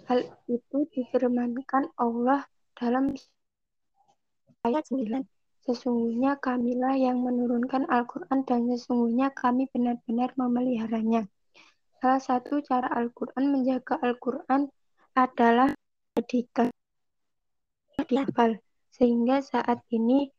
Hal 0.05 0.21
itu 0.53 0.85
difirmankan 0.93 1.89
Allah 1.97 2.45
dalam 2.77 3.17
ayat 4.69 4.85
9. 4.85 5.40
Sesungguhnya 5.61 6.41
kamilah 6.41 6.97
yang 6.97 7.21
menurunkan 7.21 7.85
Al-Quran 7.87 8.49
dan 8.49 8.67
sesungguhnya 8.73 9.29
kami 9.37 9.69
benar-benar 9.69 10.33
memeliharanya. 10.35 11.29
Salah 12.01 12.23
satu 12.23 12.65
cara 12.65 12.89
Al-Quran 12.89 13.53
menjaga 13.53 14.01
Al-Quran 14.01 14.73
adalah 15.13 15.77
jadikan 16.17 16.73
dihafal. 18.09 18.59
Sehingga 18.91 19.45
saat 19.45 19.85
ini 19.93 20.33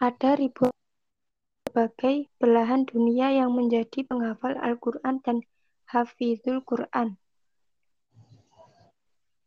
ada 0.00 0.36
ribuan 0.36 0.72
berbagai 1.68 2.28
belahan 2.36 2.84
dunia 2.84 3.32
yang 3.32 3.56
menjadi 3.56 4.04
penghafal 4.04 4.54
Al-Quran 4.60 5.24
dan 5.24 5.40
hafizul 5.88 6.60
Quran 6.62 7.16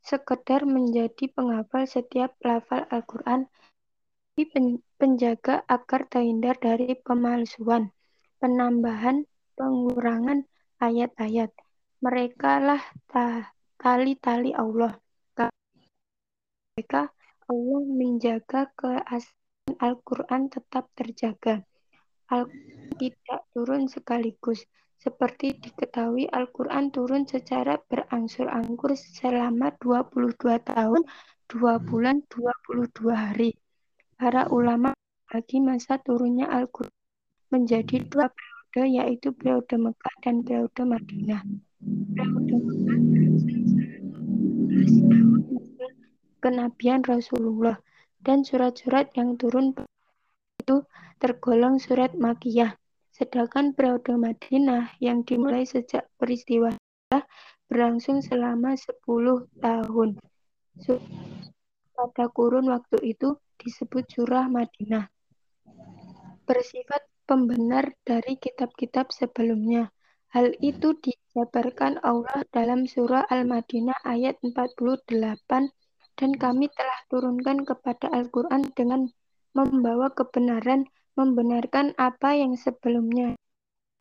sekedar 0.07 0.63
menjadi 0.63 1.27
penghafal 1.35 1.83
setiap 1.83 2.31
lafal 2.39 2.87
Al-Quran, 2.87 3.51
penjaga 5.01 5.65
agar 5.65 6.05
terhindar 6.05 6.61
dari 6.61 6.93
pemalsuan, 7.01 7.89
penambahan, 8.37 9.25
pengurangan 9.57 10.45
ayat-ayat. 10.77 11.49
Mereka 12.05 12.51
lah 12.61 12.83
tali-tali 13.81 14.53
Allah. 14.53 14.93
Mereka 16.77 17.09
Allah 17.49 17.81
menjaga 17.89 18.69
keaslian 18.77 19.73
Al-Quran 19.81 20.53
tetap 20.53 20.93
terjaga. 20.93 21.65
Al-Quran 22.29 22.93
tidak 23.01 23.41
turun 23.57 23.89
sekaligus, 23.89 24.61
seperti 25.01 25.57
diketahui, 25.57 26.29
Al-Quran 26.29 26.93
turun 26.93 27.25
secara 27.25 27.81
berangsur-angsur 27.89 28.93
selama 28.93 29.73
22 29.81 30.37
tahun, 30.61 31.01
2 31.49 31.81
bulan, 31.81 32.21
22 32.29 33.09
hari. 33.15 33.57
Para 34.17 34.49
ulama 34.49 34.97
bagi 35.29 35.61
masa 35.61 36.01
turunnya 36.01 36.49
Al-Quran 36.49 36.91
menjadi 37.53 38.01
dua 38.09 38.27
periode, 38.33 38.81
yaitu 38.97 39.29
periode 39.31 39.77
Mekah 39.77 40.15
dan 40.25 40.41
periode 40.41 40.81
Madinah. 40.83 41.41
Periode 42.17 42.55
Mekah 42.57 42.97
tahun 42.97 43.27
kenabian 46.37 47.01
Rasulullah 47.05 47.77
dan 48.25 48.41
surat-surat 48.45 49.13
yang 49.17 49.37
turun 49.37 49.73
itu 50.61 50.81
tergolong 51.21 51.77
surat 51.77 52.13
Makiyah 52.13 52.77
Sedangkan 53.17 53.73
periode 53.73 54.13
Madinah 54.13 54.93
yang 55.01 55.25
dimulai 55.25 55.65
sejak 55.65 56.05
peristiwa 56.21 56.69
berlangsung 57.65 58.21
selama 58.21 58.77
10 58.77 59.01
tahun. 59.57 60.21
Pada 61.97 62.25
kurun 62.29 62.69
waktu 62.69 63.17
itu 63.17 63.33
disebut 63.59 64.05
surah 64.07 64.47
Madinah. 64.47 65.09
Bersifat 66.47 67.03
pembenar 67.27 67.91
dari 68.07 68.39
kitab-kitab 68.39 69.11
sebelumnya. 69.11 69.91
Hal 70.31 70.55
itu 70.63 70.95
dijabarkan 70.99 71.99
Allah 72.03 72.43
dalam 72.51 72.87
surah 72.87 73.27
Al-Madinah 73.27 73.99
ayat 74.07 74.39
48 74.43 75.07
dan 76.17 76.31
kami 76.35 76.67
telah 76.73 76.99
turunkan 77.07 77.63
kepada 77.63 78.09
Al-Quran 78.11 78.67
dengan 78.73 79.07
membawa 79.53 80.11
kebenaran, 80.11 80.89
membenarkan 81.15 81.93
apa 81.95 82.35
yang 82.35 82.57
sebelumnya, 82.57 83.37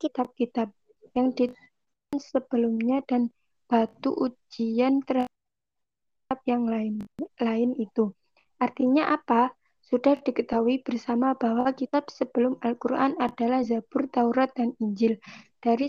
kitab-kitab 0.01 0.73
yang 1.15 1.33
ditulis 1.37 2.25
sebelumnya 2.33 3.05
dan 3.05 3.33
batu 3.69 4.13
ujian 4.13 5.01
terhadap 5.05 6.41
yang 6.45 6.65
lain, 6.69 7.05
lain 7.41 7.71
itu. 7.77 8.13
Artinya 8.57 9.13
apa? 9.13 9.53
Sudah 9.87 10.19
diketahui 10.19 10.83
bersama 10.83 11.39
bahwa 11.39 11.71
kitab 11.71 12.11
sebelum 12.11 12.59
Al-Quran 12.59 13.15
adalah 13.23 13.63
Zabur, 13.63 14.11
Taurat, 14.11 14.51
dan 14.57 14.75
Injil. 14.83 15.23
Dari 15.63 15.87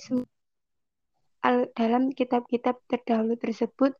dalam 1.73 2.13
kitab-kitab 2.13 2.77
terdahulu 2.86 3.39
tersebut, 3.41 3.97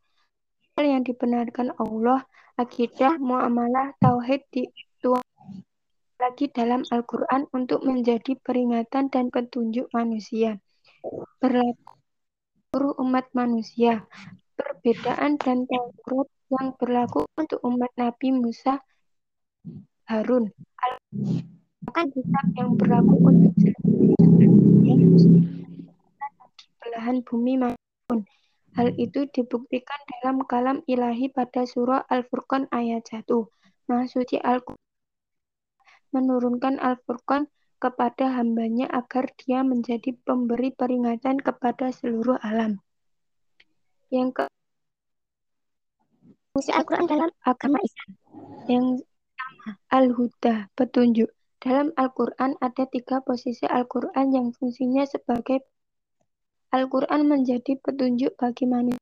hal 0.78 0.86
yang 0.86 1.02
dibenarkan 1.02 1.74
Allah, 1.82 2.22
akidah, 2.62 3.18
muamalah, 3.18 3.98
tauhid 3.98 4.46
dituang 4.54 5.26
lagi 6.18 6.50
dalam 6.50 6.86
Al-Quran 6.90 7.50
untuk 7.54 7.82
menjadi 7.86 8.38
peringatan 8.42 9.10
dan 9.10 9.34
petunjuk 9.34 9.90
manusia. 9.94 10.62
Berlaku 11.42 11.98
umat 13.02 13.30
manusia. 13.34 14.06
Perbedaan 14.58 15.38
dan 15.38 15.66
Taurat 15.70 16.30
yang 16.48 16.72
berlaku 16.80 17.28
untuk 17.36 17.60
umat 17.68 17.92
Nabi 18.00 18.32
Musa 18.32 18.80
Harun. 20.08 20.48
Al 21.96 22.08
kitab 22.12 22.46
yang 22.56 22.76
berlaku 22.80 23.16
untuk 23.20 23.54
belahan 26.80 27.20
bumi 27.24 27.60
maupun 27.60 28.24
hal 28.80 28.96
itu 28.96 29.28
dibuktikan 29.32 30.00
dalam 30.20 30.44
kalam 30.48 30.84
ilahi 30.88 31.28
pada 31.28 31.68
surah 31.68 32.08
Al-Furqan 32.08 32.72
ayat 32.72 33.04
1. 33.12 33.28
Maha 33.92 34.06
suci 34.08 34.40
al 34.40 34.64
menurunkan 36.16 36.80
Al-Furqan 36.80 37.52
kepada 37.78 38.34
hambanya 38.40 38.90
agar 38.90 39.30
dia 39.38 39.62
menjadi 39.62 40.16
pemberi 40.26 40.74
peringatan 40.74 41.38
kepada 41.38 41.94
seluruh 41.94 42.40
alam. 42.42 42.82
Yang 44.10 44.30
ke 44.42 44.57
fungsi 46.58 46.74
Al-Quran 46.74 47.06
dalam 47.06 47.30
agama 47.46 47.78
Islam. 47.86 48.10
Yang 48.66 48.86
Al-Huda, 49.94 50.74
petunjuk. 50.74 51.30
Dalam 51.62 51.94
Al-Quran 51.94 52.58
ada 52.58 52.90
tiga 52.90 53.22
posisi 53.22 53.70
Al-Quran 53.70 54.34
yang 54.34 54.50
fungsinya 54.58 55.06
sebagai 55.06 55.62
Al-Quran 56.74 57.30
menjadi 57.30 57.78
petunjuk 57.78 58.34
bagi 58.42 58.66
manusia, 58.66 58.98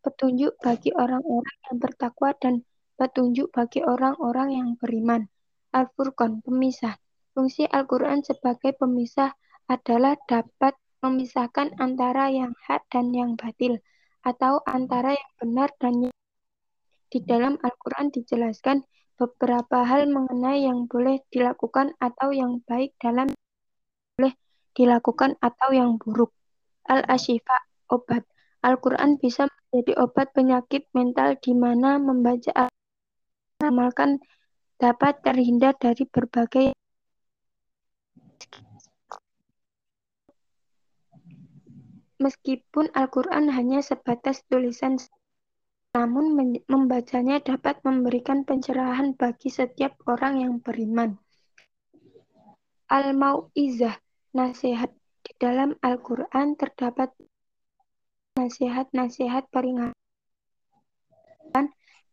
petunjuk 0.00 0.56
bagi 0.64 0.88
orang-orang 0.96 1.56
yang 1.68 1.76
bertakwa 1.76 2.32
dan 2.40 2.64
petunjuk 2.96 3.52
bagi 3.52 3.84
orang-orang 3.84 4.56
yang 4.56 4.68
beriman. 4.80 5.28
Al-Furqan, 5.76 6.40
pemisah. 6.40 6.96
Fungsi 7.36 7.68
Al-Quran 7.68 8.24
sebagai 8.24 8.72
pemisah 8.72 9.36
adalah 9.68 10.16
dapat 10.24 10.80
memisahkan 11.04 11.76
antara 11.76 12.32
yang 12.32 12.56
hak 12.64 12.88
dan 12.88 13.12
yang 13.12 13.36
batil, 13.36 13.84
atau 14.20 14.60
antara 14.68 15.16
yang 15.16 15.32
benar 15.40 15.68
dan 15.80 16.08
yang 16.08 16.16
di 17.10 17.18
dalam 17.26 17.58
Al-Quran 17.58 18.14
dijelaskan 18.14 18.86
beberapa 19.18 19.82
hal 19.84 20.08
mengenai 20.08 20.64
yang 20.64 20.86
boleh 20.86 21.20
dilakukan 21.28 21.92
atau 22.00 22.32
yang 22.32 22.62
baik 22.64 22.96
dalam 23.02 23.28
boleh 24.16 24.32
dilakukan 24.72 25.36
atau 25.44 25.68
yang 25.74 26.00
buruk. 26.00 26.32
Al-Ashifa, 26.88 27.58
obat. 27.92 28.24
Al-Quran 28.64 29.20
bisa 29.20 29.48
menjadi 29.48 30.00
obat 30.00 30.32
penyakit 30.32 30.88
mental 30.96 31.36
di 31.40 31.52
mana 31.52 32.00
membaca 32.00 32.68
amalkan 33.60 34.20
dapat 34.80 35.20
terhindar 35.20 35.76
dari 35.76 36.08
berbagai 36.08 36.72
Meskipun 42.20 42.92
Al-Quran 42.92 43.48
hanya 43.48 43.80
sebatas 43.80 44.44
tulisan 44.44 45.00
namun 45.90 46.38
membacanya 46.70 47.42
dapat 47.42 47.82
memberikan 47.82 48.46
pencerahan 48.46 49.16
bagi 49.18 49.50
setiap 49.50 49.98
orang 50.06 50.38
yang 50.38 50.54
beriman. 50.62 51.18
Al-Mau'izah, 52.86 53.98
nasihat. 54.34 54.94
Di 55.20 55.36
dalam 55.36 55.76
Al-Quran 55.84 56.56
terdapat 56.56 57.12
nasihat-nasihat 58.40 59.52
peringatan 59.52 59.92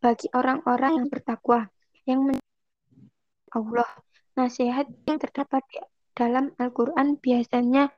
bagi 0.04 0.28
orang-orang 0.36 1.00
yang 1.00 1.08
bertakwa, 1.08 1.72
yang 2.04 2.28
Allah. 3.56 3.88
Nasihat 4.36 4.92
yang 5.08 5.18
terdapat 5.18 5.64
di 5.72 5.80
dalam 6.14 6.52
Al-Quran 6.60 7.16
biasanya 7.18 7.90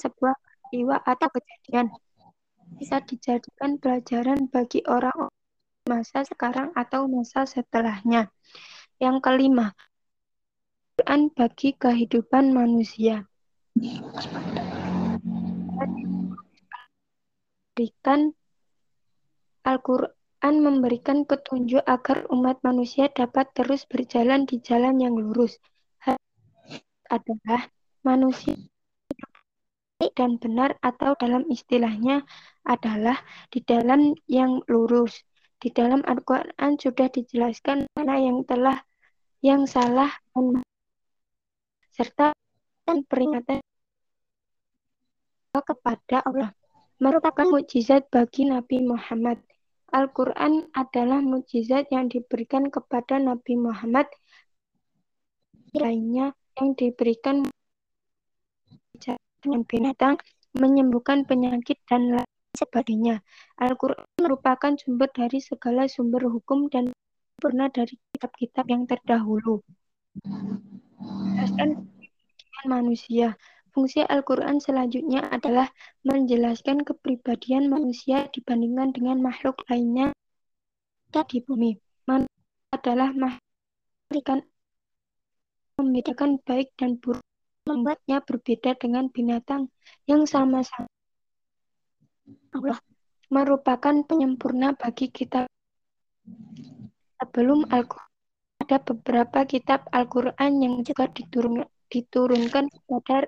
sebuah 0.00 0.34
peristiwa 0.72 0.96
atau 1.04 1.28
kejadian 1.28 1.92
bisa 2.80 3.04
dijadikan 3.04 3.76
pelajaran 3.76 4.48
bagi 4.48 4.80
orang 4.88 5.28
masa 5.84 6.24
sekarang 6.24 6.72
atau 6.72 7.04
masa 7.04 7.44
setelahnya. 7.44 8.32
Yang 8.96 9.20
kelima, 9.20 9.76
Quran 10.96 11.28
bagi 11.34 11.76
kehidupan 11.76 12.56
manusia. 12.56 13.28
Berikan 17.76 18.32
Al-Quran 19.68 20.54
memberikan 20.62 21.28
petunjuk 21.28 21.84
agar 21.84 22.24
umat 22.32 22.64
manusia 22.64 23.12
dapat 23.12 23.52
terus 23.52 23.84
berjalan 23.84 24.48
di 24.48 24.56
jalan 24.64 24.96
yang 25.04 25.20
lurus. 25.20 25.60
Adalah 27.12 27.68
manusia 28.00 28.56
dan 30.18 30.40
benar 30.42 30.74
atau 30.82 31.14
dalam 31.14 31.46
istilahnya 31.46 32.26
adalah 32.66 33.20
di 33.54 33.62
dalam 33.62 34.16
yang 34.26 34.58
lurus. 34.66 35.22
Di 35.62 35.70
dalam 35.70 36.02
Al-Quran 36.02 36.74
sudah 36.74 37.06
dijelaskan 37.06 37.86
mana 37.94 38.18
yang 38.18 38.42
telah 38.42 38.82
yang 39.46 39.62
salah 39.70 40.10
dan 40.34 40.62
serta 41.94 42.34
peringatan 42.86 43.62
kepada 45.54 46.24
Allah 46.26 46.50
merupakan 46.98 47.46
mukjizat 47.46 48.10
bagi 48.10 48.48
Nabi 48.48 48.82
Muhammad. 48.82 49.38
Al-Quran 49.92 50.72
adalah 50.72 51.20
mukjizat 51.20 51.92
yang 51.92 52.08
diberikan 52.08 52.72
kepada 52.72 53.20
Nabi 53.20 53.60
Muhammad 53.60 54.08
lainnya 55.76 56.32
yang 56.56 56.72
diberikan 56.76 57.44
dengan 59.42 59.66
binatang, 59.66 60.14
menyembuhkan 60.54 61.26
penyakit, 61.26 61.82
dan 61.90 62.14
lain 62.14 62.30
sebagainya. 62.54 63.20
Al-Quran 63.58 64.06
merupakan 64.22 64.72
sumber 64.78 65.10
dari 65.10 65.42
segala 65.42 65.90
sumber 65.90 66.30
hukum 66.30 66.70
dan 66.70 66.94
pernah 67.36 67.66
dari 67.66 67.98
kitab-kitab 68.14 68.64
yang 68.70 68.86
terdahulu. 68.86 69.60
Jelaskan 71.34 71.90
manusia. 72.64 73.34
Fungsi 73.72 74.04
Al-Quran 74.04 74.60
selanjutnya 74.60 75.26
adalah 75.32 75.72
menjelaskan 76.04 76.84
kepribadian 76.84 77.72
manusia 77.72 78.28
dibandingkan 78.30 78.92
dengan 78.94 79.18
makhluk 79.24 79.64
lainnya 79.66 80.12
di 81.12 81.38
bumi. 81.40 81.76
Manusia 82.04 82.72
adalah 82.72 83.10
makhluk 83.16 84.44
membedakan 85.80 86.36
baik 86.44 86.68
dan 86.76 87.00
buruk 87.00 87.24
membuatnya 87.66 88.18
berbeda 88.22 88.74
dengan 88.78 89.06
binatang 89.08 89.70
yang 90.10 90.26
sama-sama 90.26 90.90
Allah 92.52 92.78
merupakan 93.32 93.96
penyempurna 94.04 94.76
bagi 94.76 95.08
kita. 95.08 95.48
Sebelum 97.16 97.64
Al-Quran, 97.72 98.12
ada 98.60 98.76
beberapa 98.76 99.48
kitab 99.48 99.88
Al-Quran 99.88 100.52
yang 100.60 100.74
juga 100.84 101.08
diturun, 101.08 101.64
diturunkan 101.88 102.68
kepada 102.68 103.24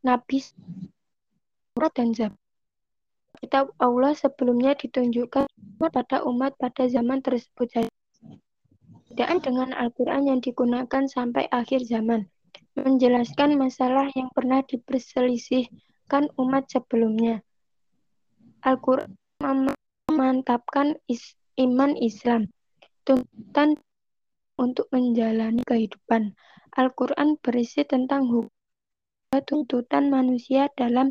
Nabi 0.00 0.40
Surat 0.40 1.92
dan 1.92 2.16
Zabur. 2.16 2.40
Kitab 3.44 3.76
Allah 3.76 4.16
sebelumnya 4.16 4.72
ditunjukkan 4.72 5.44
pada 5.76 6.24
umat 6.24 6.56
pada 6.56 6.88
zaman 6.88 7.20
tersebut. 7.20 7.84
Tidak 9.12 9.28
dengan 9.44 9.76
Al-Quran 9.76 10.32
yang 10.32 10.40
digunakan 10.40 11.04
sampai 11.04 11.52
akhir 11.52 11.84
zaman 11.84 12.32
menjelaskan 12.74 13.58
masalah 13.58 14.10
yang 14.14 14.30
pernah 14.34 14.62
diperselisihkan 14.66 16.30
umat 16.38 16.66
sebelumnya. 16.70 17.42
Al-Quran 18.66 19.14
memantapkan 20.10 20.98
is 21.06 21.34
iman 21.58 21.94
Islam, 21.98 22.50
tuntutan 23.06 23.78
untuk 24.58 24.90
menjalani 24.90 25.62
kehidupan. 25.66 26.34
Al-Quran 26.74 27.38
berisi 27.38 27.86
tentang 27.86 28.26
hukum 28.26 28.54
tuntutan 29.42 30.14
manusia 30.14 30.70
dalam 30.78 31.10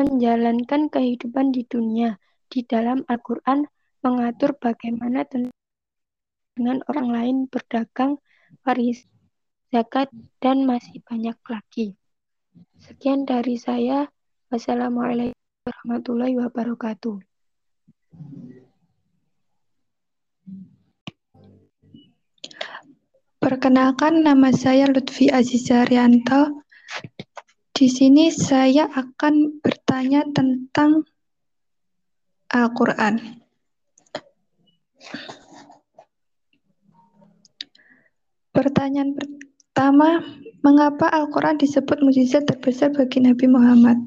menjalankan 0.00 0.88
kehidupan 0.88 1.52
di 1.52 1.68
dunia. 1.68 2.16
Di 2.48 2.64
dalam 2.64 3.04
Al-Quran 3.08 3.68
mengatur 4.00 4.56
bagaimana 4.56 5.24
dengan 5.28 6.80
orang 6.88 7.08
lain 7.12 7.36
berdagang, 7.48 8.20
waris, 8.64 9.08
zakat, 9.72 10.12
dan 10.44 10.68
masih 10.68 11.00
banyak 11.08 11.38
lagi. 11.48 11.96
Sekian 12.84 13.24
dari 13.24 13.56
saya. 13.56 14.12
Wassalamualaikum 14.52 15.32
warahmatullahi 15.64 16.36
wabarakatuh. 16.36 17.16
Perkenalkan, 23.40 24.20
nama 24.20 24.52
saya 24.52 24.92
Lutfi 24.92 25.32
Aziza 25.32 25.88
Rianto. 25.88 26.62
Di 27.72 27.88
sini 27.88 28.28
saya 28.28 28.92
akan 28.92 29.58
bertanya 29.64 30.28
tentang 30.30 31.08
Al-Quran. 32.52 33.40
Pertanyaan 38.52 39.16
pertama, 39.16 39.41
mengapa 40.60 41.08
Al-Quran 41.08 41.56
disebut 41.56 42.04
mujizat 42.04 42.44
terbesar 42.44 42.92
bagi 42.92 43.24
Nabi 43.24 43.46
Muhammad? 43.48 43.98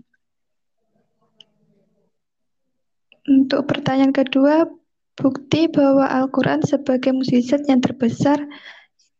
Untuk 3.26 3.66
pertanyaan 3.66 4.14
kedua, 4.14 4.70
bukti 5.18 5.66
bahwa 5.66 6.06
Al-Quran 6.06 6.62
sebagai 6.62 7.10
mujizat 7.10 7.66
yang 7.66 7.82
terbesar 7.82 8.38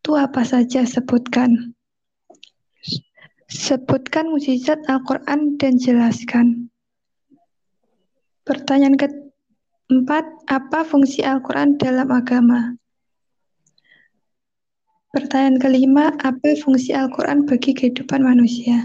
itu 0.06 0.14
apa 0.14 0.46
saja 0.46 0.86
sebutkan. 0.86 1.74
Sebutkan 3.50 4.30
mukjizat 4.30 4.86
Al-Quran 4.86 5.58
dan 5.58 5.78
jelaskan. 5.78 6.70
Pertanyaan 8.46 8.94
keempat, 8.94 10.24
apa 10.46 10.86
fungsi 10.86 11.26
Al-Quran 11.26 11.74
dalam 11.74 12.10
agama? 12.14 12.78
Pertanyaan 15.16 15.56
kelima, 15.56 16.12
apa 16.20 16.52
fungsi 16.60 16.92
Al-Quran 16.92 17.48
bagi 17.48 17.72
kehidupan 17.72 18.20
manusia? 18.20 18.84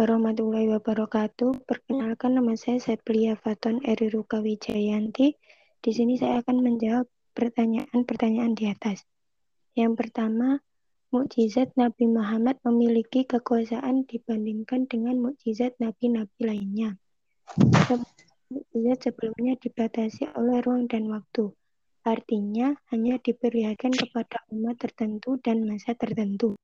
warahmatullahi 0.00 0.68
wabarakatuh. 0.76 1.68
Perkenalkan 1.68 2.36
nama 2.36 2.56
saya 2.56 2.80
Seplia 2.80 3.36
Faton 3.36 3.84
Eriruka 3.84 4.40
Wijayanti. 4.40 5.36
Di 5.80 5.90
sini 5.92 6.16
saya 6.16 6.40
akan 6.40 6.60
menjawab 6.60 7.04
pertanyaan-pertanyaan 7.36 8.56
di 8.56 8.68
atas. 8.68 9.04
Yang 9.76 10.00
pertama, 10.00 10.60
mukjizat 11.08 11.76
Nabi 11.76 12.08
Muhammad 12.08 12.60
memiliki 12.64 13.28
kekuasaan 13.28 14.08
dibandingkan 14.08 14.88
dengan 14.88 15.20
mukjizat 15.20 15.76
nabi-nabi 15.76 16.38
lainnya. 16.48 16.96
Mukjizat 18.50 18.98
sebelumnya 19.06 19.54
dibatasi 19.62 20.26
oleh 20.34 20.58
ruang 20.66 20.90
dan 20.90 21.06
waktu. 21.06 21.54
Artinya 22.02 22.74
hanya 22.90 23.22
diperlihatkan 23.22 23.94
kepada 23.94 24.42
umat 24.50 24.74
tertentu 24.82 25.38
dan 25.38 25.62
masa 25.62 25.94
tertentu. 25.94 26.58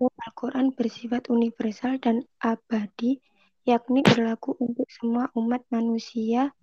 Al-Quran 0.00 0.72
bersifat 0.72 1.28
universal 1.28 2.00
dan 2.00 2.24
abadi, 2.40 3.20
yakni 3.68 4.00
berlaku 4.00 4.56
untuk 4.56 4.88
semua 4.88 5.28
umat 5.36 5.60
manusia 5.68 6.56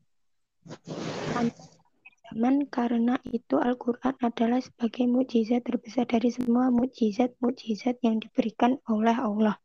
zaman 2.32 2.63
karena 2.70 3.17
itu 3.30 3.58
Al-Quran 3.58 4.15
adalah 4.22 4.62
sebagai 4.62 5.06
mukjizat 5.10 5.65
terbesar 5.65 6.06
dari 6.06 6.30
semua 6.30 6.70
mukjizat-mukjizat 6.70 8.00
yang 8.06 8.22
diberikan 8.22 8.78
oleh 8.88 9.17
Allah 9.17 9.58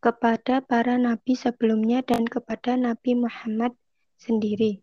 kepada 0.00 0.64
para 0.64 0.96
nabi 0.96 1.36
sebelumnya 1.36 2.00
dan 2.00 2.24
kepada 2.24 2.74
Nabi 2.74 3.20
Muhammad 3.20 3.76
sendiri. 4.16 4.80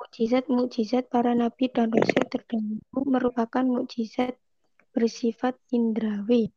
Mukjizat-mukjizat 0.00 1.12
para 1.12 1.36
nabi 1.36 1.68
dan 1.68 1.92
rasul 1.92 2.24
terdahulu 2.26 3.00
merupakan 3.04 3.64
mukjizat 3.64 4.36
bersifat 4.96 5.54
indrawi 5.70 6.50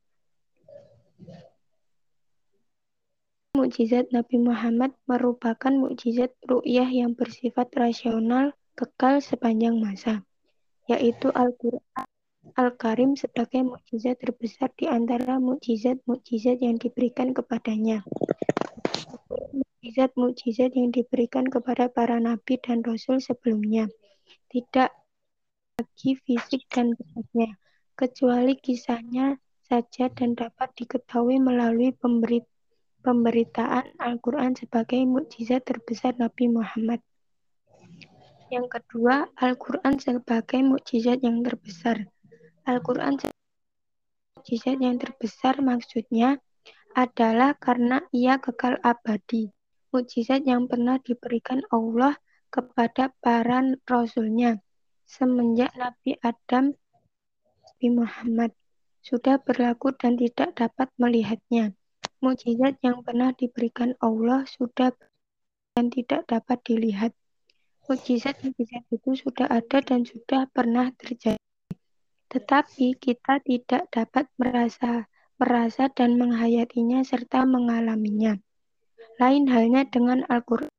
Mukjizat 3.58 4.14
Nabi 4.14 4.38
Muhammad 4.38 4.94
merupakan 5.10 5.74
mukjizat 5.74 6.30
ru'yah 6.46 6.86
yang 6.94 7.18
bersifat 7.18 7.74
rasional 7.74 8.54
kekal 8.78 9.18
sepanjang 9.18 9.82
masa, 9.82 10.22
yaitu 10.86 11.34
Al-Quran 11.34 12.06
Al-Karim 12.58 13.14
sebagai 13.14 13.62
mukjizat 13.62 14.18
terbesar 14.18 14.74
di 14.74 14.90
antara 14.90 15.38
mukjizat-mukjizat 15.38 16.58
yang 16.58 16.82
diberikan 16.82 17.30
kepadanya. 17.30 18.02
Mukjizat-mukjizat 19.54 20.74
yang 20.74 20.90
diberikan 20.90 21.46
kepada 21.46 21.86
para 21.86 22.18
nabi 22.18 22.58
dan 22.58 22.82
rasul 22.82 23.22
sebelumnya 23.22 23.86
tidak 24.50 24.90
lagi 25.78 26.18
fisik 26.26 26.66
dan 26.74 26.98
bentuknya, 26.98 27.62
kecuali 27.94 28.58
kisahnya 28.58 29.38
saja 29.70 30.10
dan 30.10 30.34
dapat 30.34 30.74
diketahui 30.74 31.38
melalui 31.38 31.94
pemberitaan 33.06 33.86
Al-Quran 34.02 34.58
sebagai 34.58 35.06
mukjizat 35.06 35.62
terbesar 35.62 36.18
Nabi 36.18 36.50
Muhammad. 36.50 37.06
Yang 38.50 38.82
kedua, 38.82 39.30
Al-Quran 39.38 40.02
sebagai 40.02 40.66
mukjizat 40.66 41.22
yang 41.22 41.46
terbesar. 41.46 42.10
Al-Quran 42.68 43.16
mukjizat 44.36 44.78
yang 44.84 45.00
terbesar 45.00 45.64
maksudnya 45.64 46.44
adalah 46.92 47.56
karena 47.56 48.04
ia 48.12 48.44
kekal 48.44 48.76
abadi. 48.84 49.56
Mukjizat 49.96 50.44
yang 50.44 50.68
pernah 50.68 51.00
diberikan 51.00 51.64
Allah 51.72 52.20
kepada 52.52 53.16
para 53.24 53.64
rasulnya 53.88 54.60
semenjak 55.08 55.72
Nabi 55.80 56.20
Adam 56.20 56.76
Nabi 57.64 57.88
Muhammad 57.88 58.52
sudah 59.00 59.40
berlaku 59.40 59.96
dan 59.96 60.20
tidak 60.20 60.52
dapat 60.60 60.92
melihatnya. 61.00 61.72
Mukjizat 62.20 62.84
yang 62.84 63.00
pernah 63.06 63.32
diberikan 63.32 63.96
Allah 64.04 64.44
sudah 64.44 64.92
dan 65.78 65.88
tidak 65.88 66.28
dapat 66.28 66.60
dilihat. 66.68 67.16
Mukjizat-mukjizat 67.88 68.84
itu 68.92 69.16
sudah 69.16 69.48
ada 69.48 69.80
dan 69.80 70.04
sudah 70.04 70.50
pernah 70.52 70.92
terjadi. 71.00 71.37
Tetapi 72.28 73.00
kita 73.00 73.40
tidak 73.44 73.88
dapat 73.92 74.28
merasa 74.36 75.08
merasa 75.38 75.88
dan 75.94 76.18
menghayatinya 76.18 77.06
serta 77.06 77.46
mengalaminya. 77.46 78.42
Lain 79.22 79.46
halnya 79.48 79.86
dengan 79.86 80.26
Al-Quran. 80.26 80.74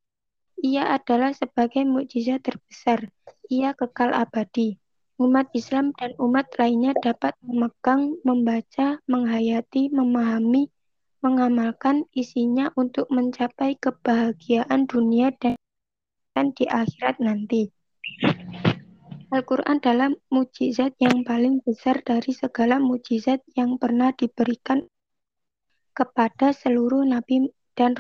Ia 0.59 0.99
adalah 0.99 1.31
sebagai 1.31 1.87
mukjizat 1.87 2.43
terbesar. 2.43 3.15
Ia 3.47 3.73
kekal 3.79 4.11
abadi 4.11 4.79
umat 5.19 5.51
Islam 5.51 5.91
dan 5.99 6.15
umat 6.23 6.47
lainnya 6.63 6.95
dapat 6.95 7.35
memegang, 7.43 8.23
membaca, 8.23 9.03
menghayati, 9.11 9.91
memahami, 9.91 10.71
mengamalkan 11.19 12.07
isinya 12.15 12.71
untuk 12.79 13.11
mencapai 13.11 13.75
kebahagiaan 13.83 14.87
dunia 14.87 15.35
dan 15.43 16.55
di 16.55 16.65
akhirat 16.71 17.19
nanti. 17.19 17.75
Al-Quran 19.29 19.77
adalah 19.77 20.09
mujizat 20.33 20.97
yang 20.97 21.21
paling 21.21 21.61
besar 21.61 22.01
dari 22.01 22.33
segala 22.33 22.81
mujizat 22.81 23.45
yang 23.53 23.77
pernah 23.77 24.09
diberikan 24.17 24.89
kepada 25.93 26.57
seluruh 26.57 27.05
nabi 27.05 27.53
dan 27.77 27.93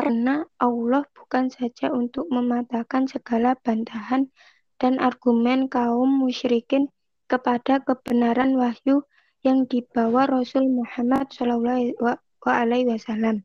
karena 0.00 0.48
Allah 0.56 1.04
bukan 1.12 1.52
saja 1.52 1.92
untuk 1.92 2.32
mematahkan 2.32 3.12
segala 3.12 3.60
bantahan 3.60 4.32
dan 4.80 4.96
argumen 4.96 5.68
kaum 5.68 6.08
musyrikin 6.08 6.88
kepada 7.28 7.84
kebenaran 7.84 8.56
wahyu 8.56 9.04
yang 9.44 9.68
dibawa 9.68 10.24
Rasul 10.24 10.64
Muhammad 10.72 11.28
SAW. 11.28 13.44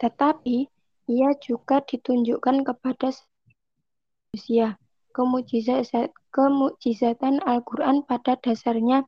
Tetapi 0.00 0.56
ia 1.12 1.30
juga 1.44 1.84
ditunjukkan 1.84 2.64
kepada 2.64 3.12
manusia. 4.32 4.80
Kemujizat, 5.14 6.10
kemujizatan 6.34 7.38
Al-Quran 7.46 8.02
pada 8.02 8.34
dasarnya 8.34 9.06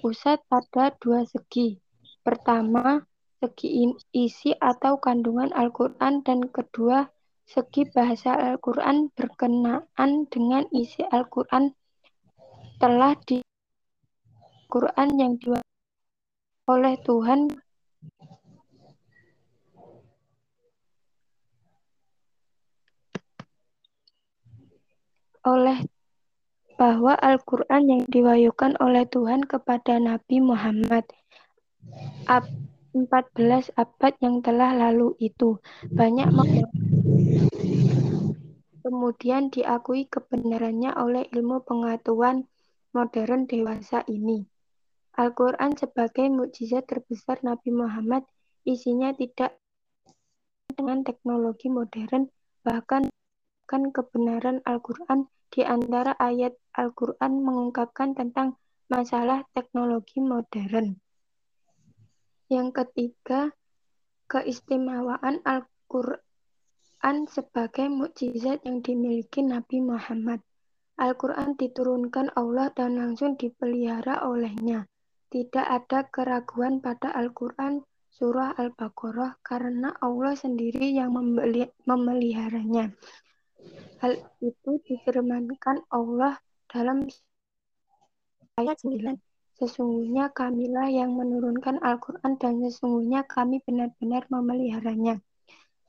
pusat 0.00 0.40
pada 0.48 0.96
dua 0.96 1.28
segi. 1.28 1.76
Pertama, 2.24 3.04
segi 3.38 3.92
isi 4.16 4.56
atau 4.56 4.96
kandungan 4.96 5.52
Al-Quran 5.52 6.24
dan 6.24 6.48
kedua, 6.48 7.12
segi 7.44 7.84
bahasa 7.92 8.32
Al-Quran 8.34 9.12
berkenaan 9.12 10.10
dengan 10.32 10.64
isi 10.72 11.04
Al-Quran 11.12 11.76
telah 12.80 13.12
di 13.26 13.44
Quran 14.72 15.08
yang 15.18 15.34
di 15.36 15.52
oleh 16.68 16.94
Tuhan 17.04 17.48
oleh 25.48 25.80
bahwa 26.76 27.16
Al-Quran 27.16 27.82
yang 27.88 28.02
diwahyukan 28.06 28.76
oleh 28.78 29.08
Tuhan 29.08 29.48
kepada 29.48 29.96
Nabi 29.98 30.44
Muhammad 30.44 31.08
14 32.28 33.74
abad 33.74 34.12
yang 34.20 34.44
telah 34.44 34.76
lalu 34.76 35.16
itu. 35.18 35.58
Banyak 35.88 36.28
kemudian 38.84 39.50
diakui 39.50 40.06
kebenarannya 40.06 40.94
oleh 40.96 41.24
ilmu 41.34 41.64
pengetahuan 41.66 42.46
modern 42.92 43.48
dewasa 43.48 44.04
ini. 44.06 44.46
Al-Quran 45.18 45.74
sebagai 45.74 46.30
mukjizat 46.30 46.86
terbesar 46.86 47.42
Nabi 47.42 47.74
Muhammad 47.74 48.22
isinya 48.62 49.10
tidak 49.10 49.58
dengan 50.78 51.02
teknologi 51.02 51.66
modern, 51.66 52.30
bahkan 52.62 53.10
kan 53.66 53.90
kebenaran 53.90 54.62
Al-Quran 54.62 55.26
di 55.48 55.64
antara 55.64 56.12
ayat 56.20 56.56
Al-Quran 56.76 57.42
mengungkapkan 57.42 58.12
tentang 58.14 58.60
masalah 58.88 59.44
teknologi 59.52 60.20
modern. 60.20 60.96
Yang 62.48 62.68
ketiga, 62.80 63.52
keistimewaan 64.28 65.44
Al-Quran 65.44 67.28
sebagai 67.28 67.88
mukjizat 67.92 68.64
yang 68.64 68.80
dimiliki 68.80 69.44
Nabi 69.44 69.84
Muhammad. 69.84 70.40
Al-Quran 70.98 71.54
diturunkan 71.54 72.32
Allah 72.34 72.72
dan 72.72 72.96
langsung 72.96 73.36
dipelihara 73.36 74.24
olehnya. 74.24 74.88
Tidak 75.28 75.62
ada 75.62 76.08
keraguan 76.08 76.80
pada 76.80 77.12
Al-Quran 77.12 77.84
surah 78.08 78.56
Al-Baqarah 78.58 79.38
karena 79.46 79.94
Allah 80.02 80.34
sendiri 80.34 80.90
yang 80.90 81.14
memeliharanya. 81.84 82.90
Hal 83.98 84.14
itu 84.38 84.78
difirmankan 84.86 85.82
Allah 85.90 86.38
dalam 86.70 87.10
ayat 88.54 88.78
9. 88.86 89.18
Sesungguhnya 89.58 90.30
kamilah 90.30 90.86
yang 90.86 91.18
menurunkan 91.18 91.82
Al-Quran 91.82 92.38
dan 92.38 92.62
sesungguhnya 92.62 93.26
kami 93.26 93.58
benar-benar 93.66 94.22
memeliharanya. 94.30 95.18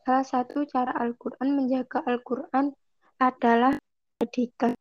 Salah 0.02 0.26
satu 0.26 0.66
cara 0.66 0.90
Al-Quran 0.98 1.54
menjaga 1.54 2.02
Al-Quran 2.02 2.74
adalah 3.22 3.78
jadikan 4.18 4.74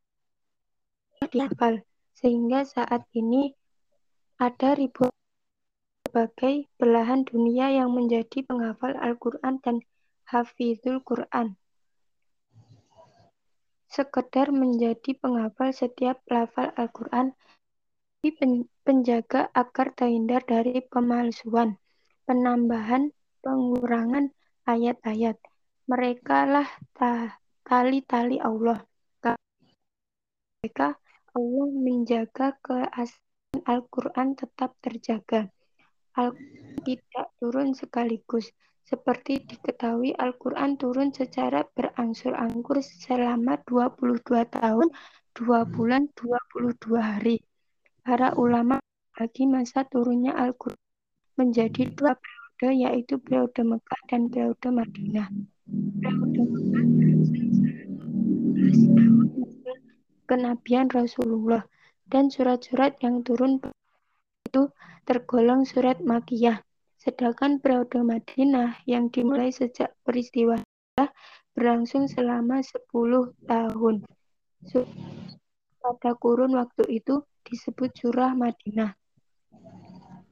dihafal. 1.29 1.85
Sehingga 2.17 2.65
saat 2.65 3.05
ini 3.13 3.53
ada 4.41 4.73
ribuan 4.73 5.13
sebagai 6.09 6.65
belahan 6.81 7.29
dunia 7.29 7.69
yang 7.69 7.93
menjadi 7.93 8.41
penghafal 8.49 8.97
Al-Quran 8.97 9.61
dan 9.61 9.85
hafizul 10.25 11.05
Quran 11.05 11.61
sekedar 13.89 14.53
menjadi 14.53 15.17
penghafal 15.17 15.73
setiap 15.73 16.21
lafal 16.29 16.71
Al-Quran, 16.77 17.33
penjaga 18.85 19.49
agar 19.57 19.97
terhindar 19.97 20.45
dari 20.45 20.85
pemalsuan, 20.85 21.81
penambahan, 22.29 23.11
pengurangan 23.41 24.31
ayat-ayat. 24.69 25.41
Mereka 25.89 26.39
lah 26.45 26.69
tali-tali 27.65 28.37
Allah. 28.39 28.85
Mereka 30.59 30.89
Allah 31.33 31.69
menjaga 31.73 32.59
keaslian 32.61 33.63
Al-Quran 33.65 34.37
tetap 34.37 34.77
terjaga. 34.85 35.49
Al-Quran 36.13 36.83
tidak 36.83 37.27
turun 37.39 37.73
sekaligus. 37.79 38.51
Seperti 38.89 39.45
diketahui 39.45 40.17
Al-Quran 40.17 40.81
turun 40.81 41.13
secara 41.13 41.69
berangsur-angsur 41.77 42.81
selama 42.81 43.61
22 43.69 44.25
tahun, 44.49 44.89
2 45.37 45.75
bulan, 45.77 46.09
22 46.17 46.97
hari. 46.97 47.37
Para 48.01 48.33
ulama 48.41 48.81
bagi 49.13 49.45
masa 49.45 49.85
turunnya 49.85 50.33
Al-Quran 50.33 50.81
menjadi 51.37 51.93
dua 51.93 52.17
periode 52.17 52.89
yaitu 52.89 53.21
periode 53.21 53.61
Mekah 53.61 54.03
dan 54.09 54.33
periode 54.33 54.69
Madinah. 54.73 55.29
Periode 56.01 56.41
Mekah 56.49 56.87
tahun 56.89 57.09
kenabian 60.29 60.93
Rasulullah 60.93 61.65
dan 62.13 62.29
surat-surat 62.29 63.01
yang 63.01 63.25
turun 63.25 63.59
itu 64.45 64.69
tergolong 65.09 65.65
surat 65.65 66.05
Makiyah. 66.05 66.61
Sedangkan 66.99 67.63
periode 67.63 68.03
Madinah 68.03 68.83
yang 68.85 69.07
dimulai 69.09 69.55
sejak 69.55 69.95
peristiwa 70.03 70.59
berlangsung 71.55 72.11
selama 72.11 72.59
10 72.63 72.91
tahun. 73.47 74.03
Pada 75.79 76.11
kurun 76.19 76.59
waktu 76.59 76.85
itu 76.91 77.23
disebut 77.47 77.95
surah 77.95 78.35
Madinah. 78.35 78.99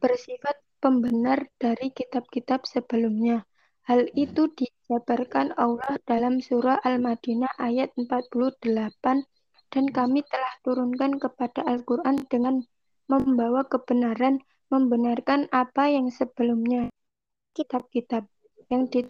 Bersifat 0.03 0.59
pembenar 0.83 1.49
dari 1.57 1.91
kitab-kitab 1.95 2.67
sebelumnya. 2.69 3.47
Hal 3.87 4.11
itu 4.19 4.51
dijabarkan 4.51 5.55
Allah 5.55 5.99
dalam 6.03 6.43
surah 6.43 6.83
Al-Madinah 6.83 7.55
ayat 7.63 7.95
48 7.95 8.63
dan 9.71 9.85
kami 9.91 10.27
telah 10.27 10.55
turunkan 10.67 11.23
kepada 11.23 11.63
Al-Quran 11.63 12.27
dengan 12.27 12.67
membawa 13.07 13.63
kebenaran 13.71 14.43
membenarkan 14.73 15.47
apa 15.55 15.91
yang 15.91 16.11
sebelumnya 16.11 16.91
kitab-kitab 17.55 18.27
yang 18.69 18.91
di 18.91 19.07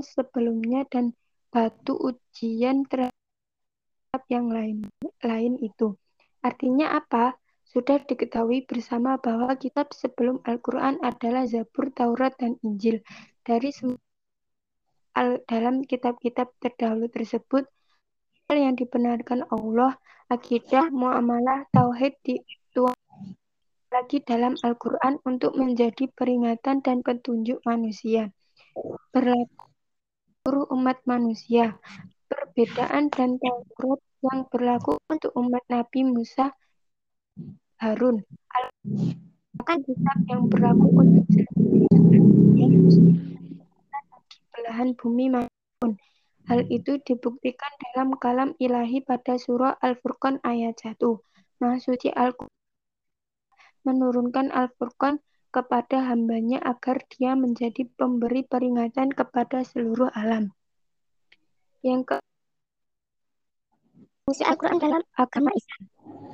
sebelumnya 0.00 0.86
dan 0.90 1.14
batu 1.50 1.94
ujian 1.94 2.86
terhadap 2.90 4.22
yang 4.26 4.50
lain 4.50 4.86
lain 5.22 5.54
itu. 5.62 5.94
Artinya 6.42 6.98
apa? 6.98 7.38
Sudah 7.64 7.98
diketahui 8.02 8.66
bersama 8.70 9.18
bahwa 9.18 9.50
kitab 9.58 9.90
sebelum 9.90 10.38
Al-Quran 10.46 11.02
adalah 11.02 11.42
Zabur, 11.48 11.90
Taurat, 11.90 12.36
dan 12.38 12.54
Injil. 12.62 13.02
Dari 13.42 13.74
dalam 15.46 15.82
kitab-kitab 15.82 16.54
terdahulu 16.62 17.10
tersebut, 17.10 17.66
hal 18.46 18.56
yang 18.58 18.74
dibenarkan 18.78 19.46
Allah, 19.50 19.98
akidah, 20.30 20.90
muamalah, 20.94 21.66
tauhid, 21.74 22.14
dituang 22.22 22.63
lagi 23.94 24.18
dalam 24.26 24.58
Al-Quran 24.58 25.22
untuk 25.22 25.54
menjadi 25.54 26.10
peringatan 26.18 26.82
dan 26.82 27.06
petunjuk 27.06 27.62
manusia. 27.62 28.34
Berlaku 29.14 30.66
umat 30.74 30.98
manusia. 31.06 31.78
Perbedaan 32.26 33.06
dan 33.14 33.38
Taurat 33.38 34.02
yang 34.26 34.50
berlaku 34.50 34.98
untuk 35.06 35.30
umat 35.38 35.62
Nabi 35.70 36.10
Musa 36.10 36.50
Harun. 37.78 38.26
Akan 39.62 39.78
kitab 39.86 40.18
yang 40.26 40.50
berlaku 40.50 40.86
untuk 40.90 41.46
belahan 44.58 44.90
bumi 44.98 45.38
maupun. 45.38 45.90
Hal 46.50 46.66
itu 46.66 46.98
dibuktikan 47.06 47.70
dalam 47.78 48.18
kalam 48.18 48.58
ilahi 48.58 49.06
pada 49.06 49.38
surah 49.38 49.78
Al-Furqan 49.78 50.42
ayat 50.42 50.76
1. 50.82 50.98
Maksudnya 51.62 52.12
Al-Quran 52.18 52.53
menurunkan 53.84 54.50
Al-Furqan 54.50 55.20
kepada 55.54 56.10
hambanya 56.10 56.58
agar 56.66 57.04
dia 57.14 57.38
menjadi 57.38 57.86
pemberi 57.94 58.42
peringatan 58.42 59.14
kepada 59.14 59.62
seluruh 59.62 60.10
alam. 60.10 60.50
Yang 61.84 62.00
ke 62.10 62.16
fungsi 64.26 64.42
Al-Quran 64.42 64.80
dalam 64.82 65.02
agama 65.14 65.52
Islam. 65.54 65.82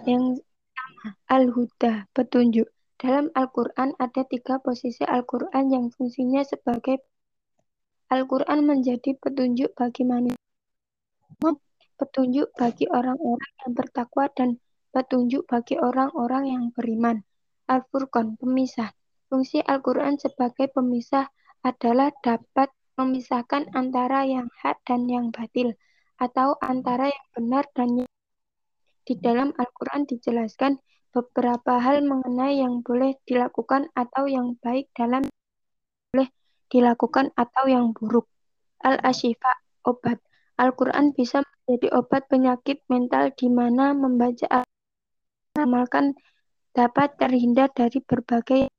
Yang 0.07 0.25
pertama, 0.41 1.07
Al-Huda, 1.29 1.93
petunjuk. 2.17 2.69
Dalam 3.01 3.33
Al-Quran 3.33 3.97
ada 3.97 4.23
tiga 4.29 4.61
posisi 4.61 5.05
Al-Quran 5.05 5.65
yang 5.73 5.85
fungsinya 5.93 6.45
sebagai 6.45 7.01
Al-Quran 8.13 8.67
menjadi 8.67 9.17
petunjuk 9.17 9.73
bagi 9.73 10.05
manusia, 10.05 10.41
petunjuk 11.97 12.53
bagi 12.57 12.85
orang-orang 12.91 13.53
yang 13.65 13.73
bertakwa 13.73 14.29
dan 14.35 14.61
petunjuk 14.91 15.47
bagi 15.47 15.79
orang-orang 15.79 16.45
yang 16.51 16.65
beriman. 16.75 17.23
Al-Furqan, 17.71 18.35
pemisah. 18.35 18.91
Fungsi 19.31 19.63
Al-Quran 19.63 20.19
sebagai 20.19 20.67
pemisah 20.75 21.31
adalah 21.63 22.11
dapat 22.19 22.75
memisahkan 22.99 23.71
antara 23.79 24.27
yang 24.27 24.51
hak 24.59 24.83
dan 24.83 25.07
yang 25.07 25.31
batil, 25.31 25.79
atau 26.19 26.59
antara 26.59 27.15
yang 27.15 27.27
benar 27.33 27.65
dan 27.79 28.03
yang 28.03 28.11
di 29.07 29.15
dalam 29.17 29.55
Al-Quran 29.55 30.05
dijelaskan 30.05 30.83
beberapa 31.11 31.83
hal 31.83 32.07
mengenai 32.07 32.63
yang 32.63 32.85
boleh 32.87 33.19
dilakukan 33.27 33.91
atau 33.97 34.31
yang 34.31 34.55
baik 34.63 34.87
dalam 34.95 35.27
boleh 36.13 36.29
dilakukan 36.71 37.35
atau 37.35 37.65
yang 37.67 37.91
buruk. 37.91 38.31
Al-Ashifa, 38.83 39.63
obat. 39.87 40.23
Al-Quran 40.61 41.17
bisa 41.17 41.41
menjadi 41.43 41.89
obat 41.97 42.29
penyakit 42.29 42.85
mental 42.87 43.33
di 43.33 43.49
mana 43.49 43.97
membaca 43.97 44.63
amalkan 45.57 46.15
dapat 46.71 47.19
terhindar 47.19 47.71
dari 47.75 47.99
berbagai 48.03 48.71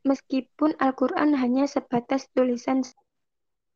Meskipun 0.00 0.74
Al-Quran 0.80 1.36
hanya 1.36 1.68
sebatas 1.68 2.24
tulisan, 2.32 2.80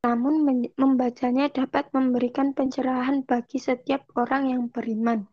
namun 0.03 0.41
membacanya 0.75 1.53
dapat 1.53 1.93
memberikan 1.93 2.57
pencerahan 2.57 3.23
bagi 3.29 3.61
setiap 3.61 4.09
orang 4.17 4.49
yang 4.49 4.63
beriman. 4.73 5.29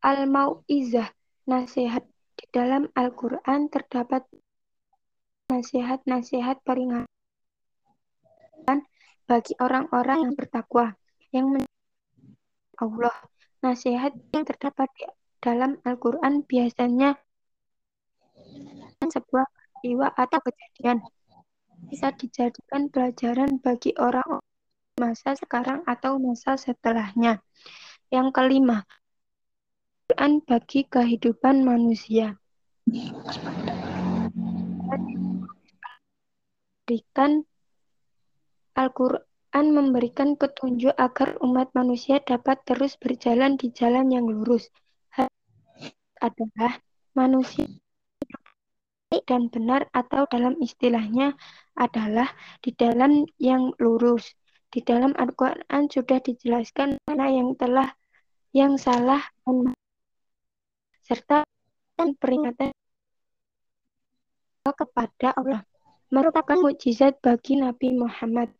Al-Mau'izah, 0.00 1.12
nasihat. 1.44 2.04
Di 2.38 2.46
dalam 2.54 2.86
Al-Quran 2.94 3.66
terdapat 3.66 4.22
nasihat-nasihat 5.50 6.62
peringatan 6.62 7.10
bagi 9.26 9.58
orang-orang 9.58 10.22
yang 10.22 10.34
bertakwa, 10.38 10.94
yang 11.34 11.50
Allah. 12.78 13.14
Nasihat 13.58 14.14
yang 14.30 14.46
terdapat 14.46 14.86
di 14.94 15.04
dalam 15.42 15.82
Al-Quran 15.82 16.46
biasanya 16.46 17.18
sebuah 19.02 19.46
peristiwa 19.50 20.06
atau 20.14 20.38
kejadian 20.42 21.02
bisa 21.90 22.10
dijadikan 22.14 22.90
pelajaran 22.90 23.58
bagi 23.62 23.94
orang 23.98 24.42
masa 24.98 25.34
sekarang 25.38 25.82
atau 25.86 26.18
masa 26.18 26.58
setelahnya. 26.58 27.42
Yang 28.10 28.28
kelima, 28.34 28.86
Al-Quran 30.08 30.42
bagi 30.42 30.80
kehidupan 30.88 31.62
manusia. 31.62 32.38
Berikan 36.88 37.44
Al-Quran 38.74 39.27
memberikan 39.66 40.38
petunjuk 40.38 40.94
agar 40.94 41.34
umat 41.42 41.74
manusia 41.74 42.22
dapat 42.22 42.62
terus 42.62 42.94
berjalan 42.94 43.58
di 43.58 43.74
jalan 43.74 44.12
yang 44.12 44.30
lurus. 44.30 44.70
Adalah 46.18 46.82
manusia 47.14 47.66
dan 49.24 49.48
benar 49.48 49.88
atau 49.96 50.28
dalam 50.28 50.60
istilahnya 50.60 51.32
adalah 51.72 52.28
di 52.60 52.76
dalam 52.76 53.24
yang 53.40 53.72
lurus. 53.80 54.36
Di 54.68 54.84
dalam 54.84 55.16
Al-Quran 55.16 55.88
sudah 55.88 56.20
dijelaskan 56.20 57.00
mana 57.08 57.32
yang 57.32 57.56
telah 57.56 57.88
yang 58.52 58.76
salah 58.76 59.24
serta 61.08 61.48
peringatan 61.96 62.68
kepada 64.68 65.32
Allah 65.32 65.64
merupakan 66.12 66.60
mukjizat 66.60 67.16
bagi 67.24 67.56
Nabi 67.56 67.96
Muhammad. 67.96 68.52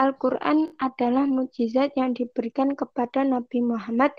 Al-Quran 0.00 0.72
adalah 0.80 1.28
mukjizat 1.28 1.92
yang 2.00 2.16
diberikan 2.16 2.72
kepada 2.72 3.28
Nabi 3.28 3.60
Muhammad 3.60 4.16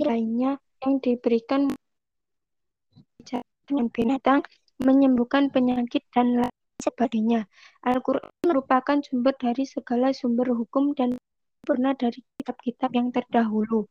lainnya 0.00 0.60
yang 0.84 0.98
diberikan 1.00 1.72
dengan 3.22 3.86
binatang, 3.88 4.42
menyembuhkan 4.82 5.48
penyakit, 5.48 6.04
dan 6.12 6.44
lain 6.44 6.58
sebagainya. 6.82 7.46
Al-Quran 7.86 8.28
merupakan 8.44 8.98
sumber 9.00 9.32
dari 9.38 9.64
segala 9.64 10.10
sumber 10.10 10.50
hukum 10.52 10.92
dan 10.92 11.16
pernah 11.62 11.94
dari 11.94 12.20
kitab-kitab 12.36 12.90
yang 12.92 13.08
terdahulu. 13.14 13.86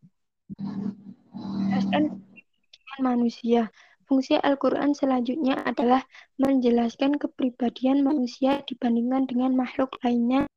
Dan 1.90 2.22
manusia. 3.00 3.72
Fungsi 4.12 4.36
Al-Quran 4.36 4.92
selanjutnya 4.92 5.64
adalah 5.64 6.04
menjelaskan 6.36 7.16
kepribadian 7.16 8.04
manusia 8.04 8.60
dibandingkan 8.68 9.24
dengan 9.24 9.56
makhluk 9.56 9.96
lainnya 10.04 10.52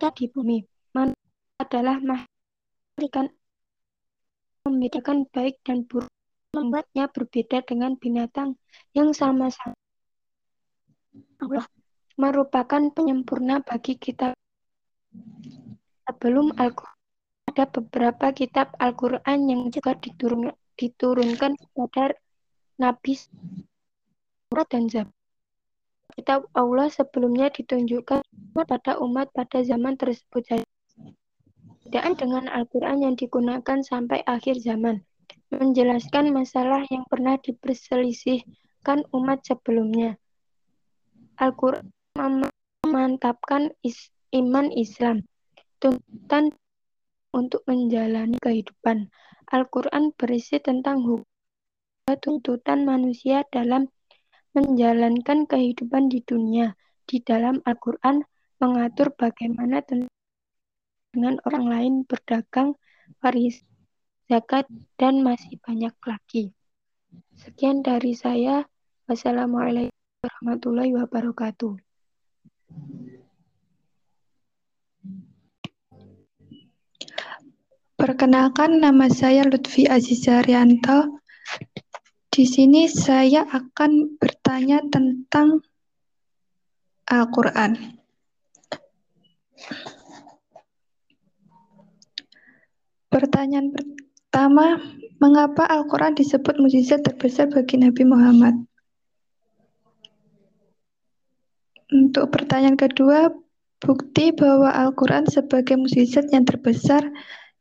di 0.00 0.24
bumi. 0.32 0.64
Manusia 0.96 1.60
adalah 1.60 2.00
makhluk 2.00 3.28
membedakan 4.64 5.28
baik 5.28 5.60
dan 5.60 5.84
buruk, 5.84 6.08
membuatnya 6.56 7.04
berbeda 7.12 7.60
dengan 7.68 8.00
binatang 8.00 8.56
yang 8.96 9.12
sama-sama 9.12 9.76
Allah 11.44 11.68
merupakan 12.16 12.80
penyempurna 12.96 13.60
bagi 13.60 14.00
kita. 14.00 14.32
Sebelum 16.08 16.56
Al-Quran, 16.56 17.00
ada 17.52 17.68
beberapa 17.68 18.32
kitab 18.32 18.72
Al-Quran 18.80 19.52
yang 19.52 19.68
juga 19.68 20.00
diturun, 20.00 20.48
diturunkan 20.80 21.60
kepada 21.60 22.23
Nabi 22.74 23.14
Surat 24.50 24.66
dan 24.66 24.90
Zabur. 24.90 25.14
Kitab 26.14 26.46
Allah 26.54 26.90
sebelumnya 26.90 27.50
ditunjukkan 27.50 28.22
pada 28.54 28.98
umat 29.02 29.30
pada 29.34 29.62
zaman 29.62 29.94
tersebut 29.98 30.46
Tidak 31.86 32.04
dengan 32.18 32.50
Al-Quran 32.50 33.02
yang 33.02 33.14
digunakan 33.14 33.78
sampai 33.82 34.26
akhir 34.26 34.58
zaman. 34.62 35.02
Menjelaskan 35.54 36.34
masalah 36.34 36.82
yang 36.90 37.06
pernah 37.06 37.38
diperselisihkan 37.38 39.06
umat 39.10 39.42
sebelumnya. 39.46 40.18
Al-Quran 41.38 41.86
memantapkan 42.82 43.70
is 43.86 44.10
iman 44.34 44.70
Islam. 44.74 45.22
Tuntutan 45.78 46.50
untuk 47.30 47.62
menjalani 47.70 48.38
kehidupan. 48.38 49.10
Al-Quran 49.50 50.14
berisi 50.14 50.58
tentang 50.58 51.02
hukum 51.02 51.33
tuntutan 52.12 52.84
manusia 52.84 53.48
dalam 53.48 53.88
menjalankan 54.52 55.48
kehidupan 55.48 56.12
di 56.12 56.20
dunia. 56.20 56.76
Di 57.08 57.24
dalam 57.24 57.64
Al-Quran 57.64 58.24
mengatur 58.60 59.12
bagaimana 59.16 59.80
dengan 59.84 61.40
orang 61.48 61.66
lain 61.68 61.94
berdagang, 62.04 62.76
waris, 63.24 63.64
zakat, 64.28 64.68
dan 65.00 65.24
masih 65.24 65.56
banyak 65.64 65.96
lagi. 66.04 66.52
Sekian 67.40 67.80
dari 67.80 68.12
saya. 68.12 68.68
Wassalamualaikum 69.04 69.92
warahmatullahi 70.24 70.96
wabarakatuh. 70.96 71.76
Perkenalkan 78.00 78.80
nama 78.80 79.12
saya 79.12 79.44
Lutfi 79.44 79.84
Azizarianto. 79.84 81.23
Di 82.34 82.42
sini 82.50 82.90
saya 82.90 83.46
akan 83.46 84.18
bertanya 84.18 84.82
tentang 84.90 85.62
Al-Quran. 87.06 87.78
Pertanyaan 93.06 93.70
pertama, 93.70 94.82
mengapa 95.22 95.62
Al-Quran 95.62 96.18
disebut 96.18 96.58
mujizat 96.58 97.06
terbesar 97.06 97.54
bagi 97.54 97.78
Nabi 97.78 98.02
Muhammad? 98.02 98.66
Untuk 101.94 102.34
pertanyaan 102.34 102.74
kedua, 102.74 103.30
bukti 103.78 104.34
bahwa 104.34 104.74
Al-Quran 104.74 105.30
sebagai 105.30 105.78
mujizat 105.78 106.26
yang 106.34 106.42
terbesar 106.42 107.06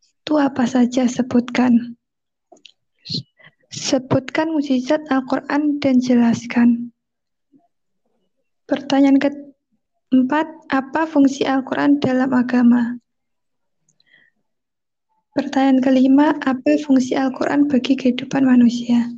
itu 0.02 0.34
apa 0.42 0.66
saja? 0.66 1.06
Sebutkan. 1.06 1.94
Sebutkan 3.74 4.54
mukjizat 4.54 5.02
Al-Quran 5.10 5.82
dan 5.82 5.98
jelaskan. 5.98 6.94
Pertanyaan 8.70 9.18
keempat, 9.18 10.46
apa 10.70 11.10
fungsi 11.10 11.42
Al-Quran 11.42 11.98
dalam 11.98 12.30
agama? 12.38 13.02
Pertanyaan 15.34 15.82
kelima, 15.82 16.38
apa 16.46 16.78
fungsi 16.86 17.18
Al-Quran 17.18 17.66
bagi 17.66 17.98
kehidupan 17.98 18.46
manusia? 18.46 19.10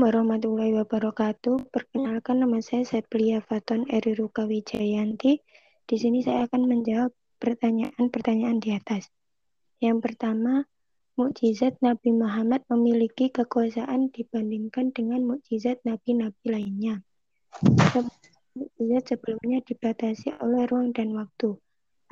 warahmatullahi 0.00 0.74
wabarakatuh. 0.80 1.68
Perkenalkan 1.68 2.40
nama 2.40 2.58
saya 2.64 2.88
Seplia 2.88 3.44
Faton 3.44 3.84
Eriruka 3.92 4.48
Wijayanti. 4.48 5.44
Di 5.84 5.96
sini 6.00 6.24
saya 6.24 6.48
akan 6.48 6.66
menjawab 6.66 7.12
pertanyaan-pertanyaan 7.40 8.60
di 8.60 8.76
atas. 8.76 9.08
Yang 9.80 10.04
pertama, 10.04 10.68
mukjizat 11.16 11.80
Nabi 11.80 12.12
Muhammad 12.12 12.68
memiliki 12.68 13.32
kekuasaan 13.32 14.12
dibandingkan 14.12 14.92
dengan 14.92 15.24
mukjizat 15.24 15.80
nabi-nabi 15.88 16.44
lainnya. 16.44 17.00
Mukjizat 18.52 19.16
sebelumnya 19.16 19.64
dibatasi 19.64 20.36
oleh 20.44 20.68
ruang 20.68 20.92
dan 20.92 21.16
waktu. 21.16 21.56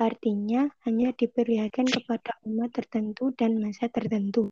Artinya 0.01 0.71
hanya 0.87 1.13
diperlihatkan 1.13 1.85
kepada 1.85 2.41
umat 2.49 2.73
tertentu 2.73 3.29
dan 3.37 3.61
masa 3.61 3.85
tertentu. 3.91 4.49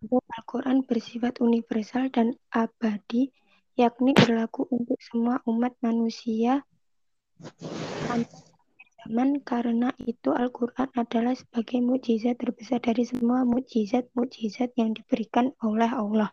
Al-Quran 0.00 0.88
bersifat 0.88 1.44
universal 1.44 2.08
dan 2.08 2.32
abadi, 2.48 3.28
yakni 3.76 4.16
berlaku 4.16 4.64
untuk 4.72 4.96
semua 5.02 5.44
umat 5.44 5.76
manusia 5.84 6.64
zaman 9.10 9.40
karena 9.42 9.90
itu 10.04 10.30
Al-Quran 10.30 10.86
adalah 10.94 11.34
sebagai 11.34 11.80
mukjizat 11.80 12.38
terbesar 12.38 12.78
dari 12.84 13.02
semua 13.02 13.42
mukjizat-mukjizat 13.48 14.76
yang 14.76 14.94
diberikan 14.94 15.50
oleh 15.64 15.90
Allah 15.90 16.30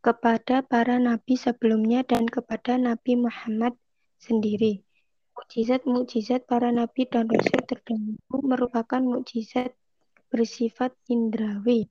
kepada 0.00 0.62
para 0.62 1.02
nabi 1.02 1.34
sebelumnya 1.34 2.06
dan 2.06 2.30
kepada 2.30 2.78
Nabi 2.78 3.18
Muhammad 3.18 3.74
sendiri. 4.22 4.86
Mukjizat-mukjizat 5.34 6.46
para 6.46 6.70
nabi 6.70 7.10
dan 7.10 7.26
rasul 7.26 7.60
terdahulu 7.66 8.38
merupakan 8.46 9.02
mukjizat 9.02 9.74
bersifat 10.30 10.94
indrawi. 11.10 11.90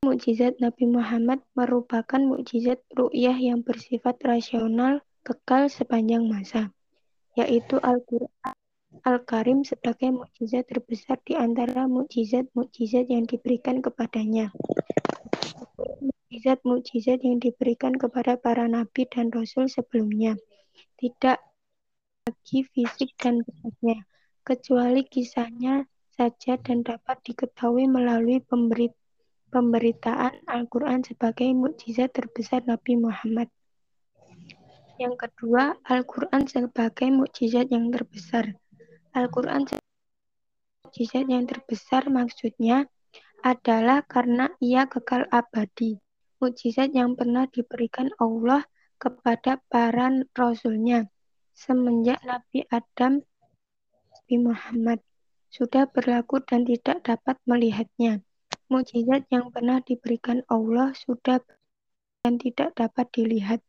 Mukjizat 0.00 0.56
Nabi 0.64 0.88
Muhammad 0.88 1.44
merupakan 1.52 2.16
mukjizat 2.16 2.80
ru'yah 2.96 3.36
yang 3.36 3.60
bersifat 3.60 4.16
rasional 4.24 5.04
kekal 5.20 5.68
sepanjang 5.68 6.24
masa, 6.24 6.72
yaitu 7.36 7.76
Al-Quran 7.84 8.56
Al-Karim 9.04 9.60
sebagai 9.60 10.08
mukjizat 10.08 10.72
terbesar 10.72 11.20
di 11.22 11.36
antara 11.36 11.84
mukjizat-mukjizat 11.84 13.12
yang 13.12 13.28
diberikan 13.28 13.84
kepadanya. 13.84 14.48
Mukjizat-mukjizat 15.76 17.20
yang 17.20 17.36
diberikan 17.36 17.92
kepada 17.92 18.40
para 18.40 18.64
nabi 18.66 19.04
dan 19.04 19.28
rasul 19.28 19.68
sebelumnya 19.68 20.34
tidak 20.96 21.44
lagi 22.24 22.64
fisik 22.72 23.12
dan 23.20 23.44
bentuknya, 23.44 24.00
kecuali 24.48 25.04
kisahnya 25.04 25.84
saja 26.16 26.56
dan 26.60 26.84
dapat 26.84 27.20
diketahui 27.24 27.84
melalui 27.84 28.40
pemberi 28.44 28.92
pemberitaan 29.50 30.46
Al-Quran 30.46 31.02
sebagai 31.02 31.50
mukjizat 31.50 32.14
terbesar 32.14 32.62
Nabi 32.64 32.96
Muhammad. 32.96 33.50
Yang 34.96 35.26
kedua, 35.26 35.76
Al-Quran 35.84 36.46
sebagai 36.46 37.10
mukjizat 37.10 37.68
yang 37.68 37.90
terbesar. 37.90 38.54
Al-Quran 39.12 39.66
mukjizat 40.86 41.26
yang 41.26 41.44
terbesar 41.50 42.06
maksudnya 42.06 42.86
adalah 43.42 44.06
karena 44.06 44.54
ia 44.62 44.86
kekal 44.86 45.26
abadi. 45.34 45.98
Mukjizat 46.38 46.94
yang 46.94 47.18
pernah 47.18 47.50
diberikan 47.50 48.08
Allah 48.16 48.64
kepada 48.96 49.60
para 49.68 50.08
rasulnya 50.32 51.08
semenjak 51.60 52.20
Nabi 52.24 52.64
Adam 52.72 53.20
Nabi 54.10 54.36
Muhammad 54.40 55.00
sudah 55.50 55.84
berlaku 55.90 56.40
dan 56.44 56.62
tidak 56.64 57.02
dapat 57.02 57.36
melihatnya. 57.44 58.22
Mukjizat 58.70 59.26
yang 59.34 59.50
pernah 59.50 59.82
diberikan 59.82 60.46
Allah 60.46 60.94
sudah 60.94 61.42
dan 62.22 62.38
tidak 62.38 62.70
dapat 62.78 63.10
dilihat. 63.10 63.60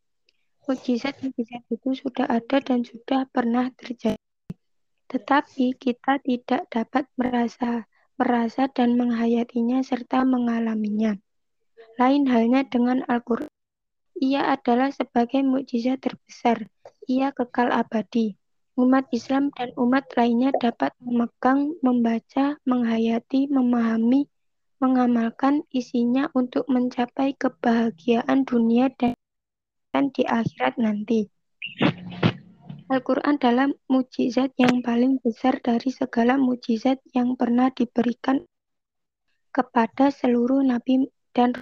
Mukjizat-mukjizat 0.69 1.65
itu 1.73 1.89
sudah 1.97 2.29
ada 2.29 2.61
dan 2.61 2.85
sudah 2.85 3.25
pernah 3.33 3.73
terjadi. 3.73 4.21
Tetapi 5.09 5.73
kita 5.75 6.21
tidak 6.21 6.69
dapat 6.69 7.09
merasa 7.17 7.89
merasa 8.13 8.69
dan 8.69 8.93
menghayatinya 8.93 9.81
serta 9.81 10.21
mengalaminya. 10.21 11.17
Lain 11.97 12.29
halnya 12.29 12.61
dengan 12.69 13.01
Al-Quran. 13.09 13.49
Ia 14.21 14.53
adalah 14.53 14.93
sebagai 14.93 15.41
mukjizat 15.41 16.05
terbesar. 16.05 16.69
Ia 17.09 17.33
kekal 17.33 17.73
abadi. 17.73 18.37
Umat 18.79 19.09
Islam 19.11 19.51
dan 19.57 19.73
umat 19.75 20.07
lainnya 20.15 20.55
dapat 20.55 20.95
memegang, 21.03 21.75
membaca, 21.83 22.55
menghayati, 22.63 23.51
memahami, 23.51 24.30
mengamalkan 24.81 25.61
isinya 25.69 26.33
untuk 26.33 26.65
mencapai 26.65 27.37
kebahagiaan 27.37 28.43
dunia 28.43 28.89
dan 28.97 29.13
di 30.09 30.25
akhirat 30.25 30.81
nanti. 30.81 31.29
Al-Quran 32.91 33.39
adalah 33.39 33.71
mujizat 33.87 34.51
yang 34.59 34.83
paling 34.83 35.21
besar 35.23 35.61
dari 35.63 35.93
segala 35.93 36.35
mujizat 36.35 36.99
yang 37.15 37.39
pernah 37.39 37.71
diberikan 37.71 38.43
kepada 39.55 40.11
seluruh 40.11 40.59
nabi 40.59 41.07
dan 41.31 41.55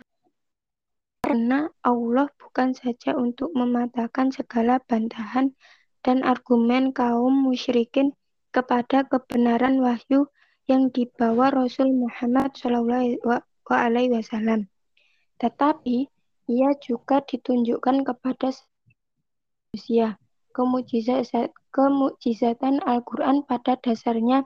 karena 1.21 1.69
Allah 1.85 2.33
bukan 2.41 2.73
saja 2.73 3.13
untuk 3.13 3.53
mematahkan 3.53 4.33
segala 4.33 4.81
bantahan 4.81 5.53
dan 6.01 6.25
argumen 6.25 6.95
kaum 6.95 7.45
musyrikin 7.45 8.17
kepada 8.49 9.05
kebenaran 9.05 9.77
wahyu 9.77 10.25
yang 10.69 10.93
dibawa 10.93 11.49
Rasul 11.49 11.89
Muhammad 11.97 12.53
SAW. 12.53 14.69
Tetapi 15.41 15.97
ia 16.45 16.69
juga 16.77 17.25
ditunjukkan 17.25 18.05
kepada 18.05 18.53
manusia. 19.73 20.21
Kemujizatan 21.69 22.81
Al-Quran 22.85 23.45
pada 23.49 23.81
dasarnya 23.81 24.45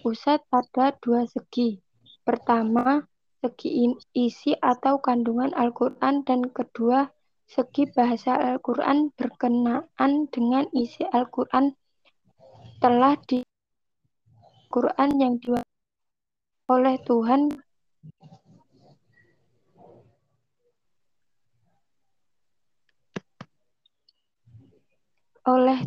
pusat 0.00 0.40
pada 0.48 0.96
dua 1.04 1.28
segi. 1.28 1.80
Pertama, 2.24 3.04
segi 3.44 3.92
isi 4.16 4.56
atau 4.56 5.00
kandungan 5.00 5.52
Al-Quran 5.52 6.24
dan 6.24 6.48
kedua, 6.48 7.12
segi 7.44 7.88
bahasa 7.92 8.36
Al-Quran 8.36 9.12
berkenaan 9.12 10.12
dengan 10.32 10.64
isi 10.72 11.04
Al-Quran 11.08 11.76
telah 12.80 13.16
di 13.28 13.43
Quran 14.74 15.10
yang 15.22 15.34
diwakili 15.38 16.66
oleh 16.66 16.98
Tuhan. 17.06 17.40
Oleh 25.46 25.78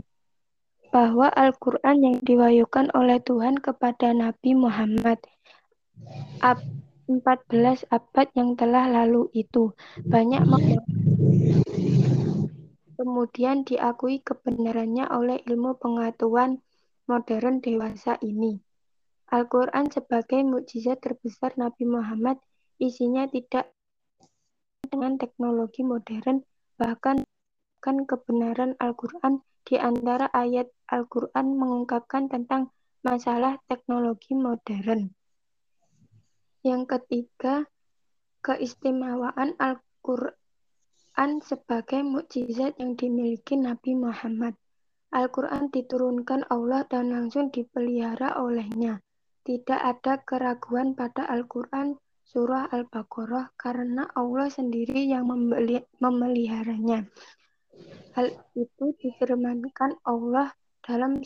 bahwa 0.88 1.28
Al-Quran 1.28 1.98
yang 2.00 2.18
diwahyukan 2.24 2.96
oleh 2.96 3.20
Tuhan 3.20 3.60
kepada 3.60 4.16
Nabi 4.16 4.56
Muhammad. 4.56 5.20
Ab 6.40 6.64
14 7.12 7.84
abad 7.92 8.28
yang 8.40 8.56
telah 8.56 8.88
lalu 8.88 9.28
itu. 9.36 9.76
Banyak 10.08 10.48
kemudian 12.96 13.68
diakui 13.68 14.24
kebenarannya 14.24 15.12
oleh 15.12 15.44
ilmu 15.44 15.76
pengetahuan 15.76 16.64
modern 17.04 17.60
dewasa 17.60 18.16
ini. 18.24 18.67
Al-Quran 19.28 19.92
sebagai 19.92 20.40
mukjizat 20.48 21.04
terbesar 21.04 21.52
Nabi 21.60 21.84
Muhammad 21.84 22.40
isinya 22.80 23.28
tidak 23.28 23.76
dengan 24.88 25.20
teknologi 25.20 25.84
modern, 25.84 26.48
bahkan 26.80 27.28
kan 27.84 28.08
kebenaran 28.08 28.80
Al-Quran 28.80 29.44
di 29.68 29.76
antara 29.76 30.32
ayat 30.32 30.72
Al-Quran 30.88 31.60
mengungkapkan 31.60 32.32
tentang 32.32 32.72
masalah 33.04 33.60
teknologi 33.68 34.32
modern. 34.32 35.12
Yang 36.64 36.84
ketiga, 36.88 37.68
keistimewaan 38.40 39.60
Al-Quran 39.60 41.44
sebagai 41.44 42.00
mukjizat 42.00 42.80
yang 42.80 42.96
dimiliki 42.96 43.60
Nabi 43.60 43.92
Muhammad. 43.92 44.56
Al-Quran 45.12 45.68
diturunkan 45.68 46.48
Allah 46.48 46.88
dan 46.88 47.12
langsung 47.12 47.52
dipelihara 47.52 48.40
olehnya. 48.40 49.04
Tidak 49.48 49.80
ada 49.80 50.20
keraguan 50.28 50.92
pada 50.92 51.24
Al-Quran 51.24 51.96
surah 52.28 52.68
Al-Baqarah 52.68 53.56
karena 53.56 54.04
Allah 54.12 54.52
sendiri 54.52 55.08
yang 55.08 55.24
memeliharanya. 56.04 57.08
Hal 58.12 58.28
itu 58.60 58.92
difirmankan 59.00 59.96
Allah 60.04 60.52
dalam 60.84 61.24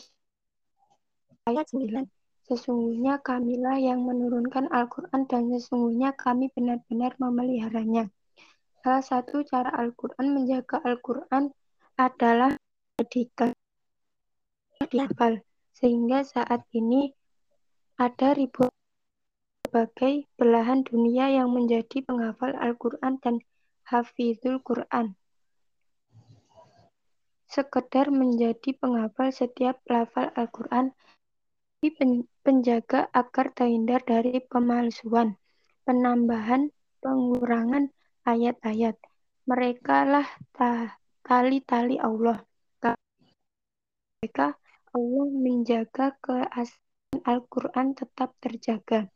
ayat 1.50 1.66
9. 1.74 2.06
Sesungguhnya 2.46 3.18
kamilah 3.18 3.82
yang 3.82 4.06
menurunkan 4.06 4.70
Al-Quran 4.70 5.26
dan 5.26 5.50
sesungguhnya 5.58 6.14
kami 6.14 6.54
benar-benar 6.54 7.18
memeliharanya. 7.18 8.06
Salah 8.86 9.02
satu 9.02 9.42
cara 9.42 9.74
Al-Quran 9.74 10.30
menjaga 10.30 10.78
Al-Quran 10.86 11.50
adalah 11.98 12.54
jadikan 13.02 13.50
dihafal. 14.86 15.42
Sehingga 15.74 16.22
saat 16.22 16.62
ini 16.70 17.10
ada 18.02 18.34
ribuan 18.34 18.74
berbagai 19.62 20.26
belahan 20.34 20.82
dunia 20.82 21.30
yang 21.30 21.54
menjadi 21.54 22.02
penghafal 22.02 22.50
Al-Quran 22.58 23.22
dan 23.22 23.38
hafizul 23.86 24.58
Quran. 24.58 25.14
Sekedar 27.46 28.10
menjadi 28.10 28.74
penghafal 28.74 29.30
setiap 29.30 29.78
lafal 29.86 30.34
Al-Quran, 30.34 30.98
penjaga 32.42 33.06
agar 33.14 33.54
terhindar 33.54 34.02
dari 34.02 34.42
pemalsuan, 34.50 35.38
penambahan, 35.86 36.74
pengurangan 36.98 37.94
ayat-ayat. 38.26 38.98
Mereka 39.46 40.10
lah 40.10 40.26
tali-tali 41.22 42.02
Allah. 42.02 42.42
Mereka 44.22 44.58
Allah 44.90 45.26
menjaga 45.30 46.18
keaslian 46.18 46.81
Al-Quran 47.24 47.96
tetap 47.96 48.34
terjaga. 48.42 49.08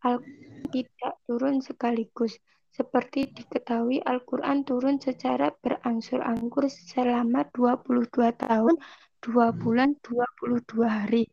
Al-Quran 0.00 0.64
tidak 0.72 1.14
turun 1.28 1.60
sekaligus. 1.60 2.38
Seperti 2.70 3.28
diketahui 3.34 4.00
Al-Quran 4.00 4.62
turun 4.62 5.02
secara 5.02 5.50
berangsur-angsur 5.58 6.70
selama 6.70 7.44
22 7.52 8.30
tahun, 8.38 8.74
2 9.20 9.60
bulan, 9.60 9.98
22 10.00 10.86
hari. 10.86 11.28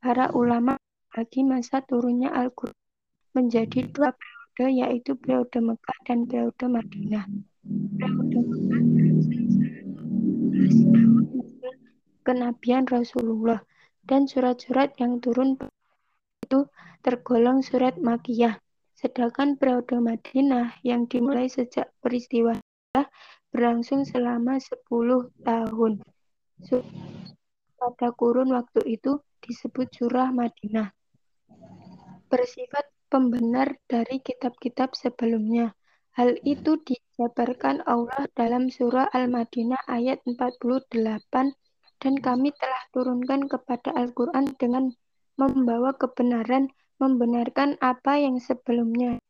Para 0.00 0.32
ulama 0.32 0.80
bagi 1.12 1.44
masa 1.44 1.84
turunnya 1.84 2.32
Al-Quran 2.32 2.76
menjadi 3.36 3.86
dua 3.92 4.10
periode 4.16 4.66
yaitu 4.74 5.14
periode 5.14 5.60
Mekah 5.60 5.98
dan 6.08 6.24
periode 6.26 6.64
Madinah. 6.66 7.24
Periode 8.00 8.38
Mekah 8.40 8.80
tahun 8.80 9.10
kenabian 12.30 12.84
Rasulullah 12.86 13.58
dan 14.04 14.28
surat-surat 14.28 14.92
yang 14.96 15.20
turun 15.20 15.56
itu 16.44 16.66
tergolong 17.04 17.64
surat 17.64 17.96
makiyah. 18.00 18.58
Sedangkan 18.96 19.56
periode 19.56 19.96
Madinah 19.96 20.76
yang 20.84 21.08
dimulai 21.08 21.48
sejak 21.48 21.88
peristiwa 22.04 22.52
berlangsung 23.48 24.04
selama 24.04 24.60
10 24.60 24.84
tahun. 25.40 25.92
Pada 27.80 28.08
kurun 28.12 28.52
waktu 28.52 29.00
itu 29.00 29.24
disebut 29.40 29.88
surah 29.88 30.28
Madinah. 30.36 30.92
Bersifat 32.28 32.92
pembenar 33.08 33.74
dari 33.88 34.20
kitab-kitab 34.20 34.92
sebelumnya. 34.92 35.72
Hal 36.12 36.36
itu 36.44 36.76
dijabarkan 36.84 37.80
Allah 37.88 38.28
dalam 38.36 38.68
surah 38.68 39.08
Al-Madinah 39.08 39.80
ayat 39.88 40.20
48 40.28 40.92
dan 42.00 42.16
kami 42.18 42.50
telah 42.56 42.82
turunkan 42.90 43.46
kepada 43.46 43.92
Al-Quran 43.92 44.56
dengan 44.56 44.90
membawa 45.36 45.92
kebenaran 45.94 46.72
membenarkan 47.00 47.80
apa 47.80 48.20
yang 48.20 48.40
sebelumnya 48.40 49.20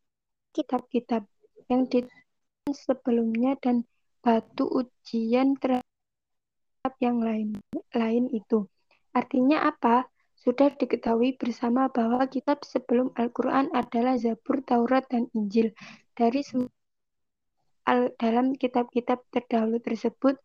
kitab-kitab 0.51 1.27
yang 1.71 1.87
ditulis 1.87 2.79
sebelumnya 2.87 3.55
dan 3.63 3.87
batu 4.23 4.67
ujian 4.67 5.55
terhadap 5.59 6.95
yang 6.99 7.23
lain 7.23 7.59
lain 7.95 8.27
itu. 8.31 8.67
Artinya 9.15 9.71
apa? 9.71 10.07
Sudah 10.41 10.73
diketahui 10.73 11.37
bersama 11.37 11.93
bahwa 11.93 12.25
kitab 12.27 12.65
sebelum 12.65 13.13
Al-Quran 13.13 13.69
adalah 13.77 14.17
Zabur, 14.17 14.65
Taurat, 14.65 15.05
dan 15.13 15.29
Injil. 15.37 15.77
Dari 16.17 16.41
dalam 18.17 18.57
kitab-kitab 18.57 19.21
terdahulu 19.29 19.85
tersebut, 19.85 20.41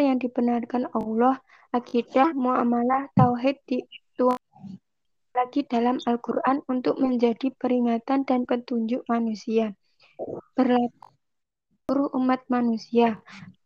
yang 0.00 0.16
dibenarkan 0.16 0.88
Allah, 0.96 1.36
akidah, 1.68 2.32
muamalah, 2.32 3.12
tauhid 3.12 3.60
dituang 3.68 4.40
lagi 5.36 5.64
dalam 5.68 6.00
Al-Quran 6.08 6.64
untuk 6.68 6.96
menjadi 6.96 7.52
peringatan 7.56 8.24
dan 8.24 8.48
petunjuk 8.48 9.04
manusia. 9.04 9.76
Berlaku 10.56 11.12
umat 12.16 12.40
manusia. 12.48 13.20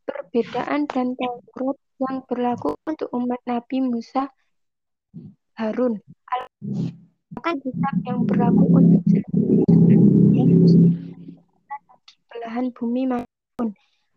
Perbedaan 0.07 0.87
dan 0.91 1.15
Taurat 1.19 1.79
yang 2.03 2.23
berlaku 2.27 2.75
untuk 2.87 3.11
umat 3.15 3.43
Nabi 3.47 3.83
Musa 3.83 4.31
Harun. 5.59 5.99
Al 7.43 7.55
kitab 7.63 7.95
yang 8.07 8.27
berlaku 8.27 8.65
untuk 8.71 9.03
belahan 12.31 12.67
bumi 12.71 13.03
maupun. 13.11 13.69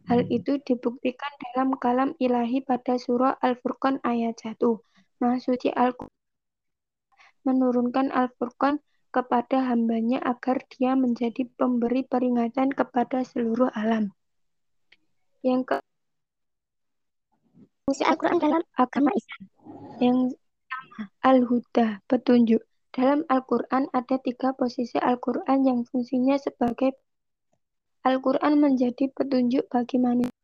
Hal 0.10 0.26
itu 0.34 0.58
dibuktikan 0.66 1.30
dalam 1.54 1.78
kalam 1.78 2.18
ilahi 2.18 2.66
pada 2.66 2.98
surah 2.98 3.38
Al-Furqan 3.46 4.02
ayat 4.02 4.42
1. 4.42 4.58
Maha 5.22 5.38
suci 5.38 5.70
Al-Quran 5.70 6.18
menurunkan 7.46 8.12
Al-Furqan 8.12 8.82
kepada 9.10 9.66
hambanya 9.70 10.22
agar 10.22 10.62
dia 10.70 10.94
menjadi 10.94 11.50
pemberi 11.58 12.06
peringatan 12.06 12.70
kepada 12.74 13.26
seluruh 13.26 13.70
alam. 13.74 14.14
Yang 15.42 15.62
ke 15.66 15.78
fungsi 17.86 18.04
Al-Quran 18.06 18.38
dalam 18.38 18.64
agama 18.78 19.10
Islam. 19.14 19.44
Yang 19.98 20.18
Al-Huda, 21.26 21.88
petunjuk. 22.06 22.62
Dalam 22.90 23.24
Al-Quran 23.30 23.88
ada 23.94 24.18
tiga 24.18 24.58
posisi 24.58 24.98
Al-Quran 24.98 25.62
yang 25.66 25.80
fungsinya 25.86 26.36
sebagai 26.42 26.98
Al-Quran 28.08 28.64
menjadi 28.64 29.12
petunjuk 29.12 29.68
bagi 29.68 30.00
manusia, 30.00 30.36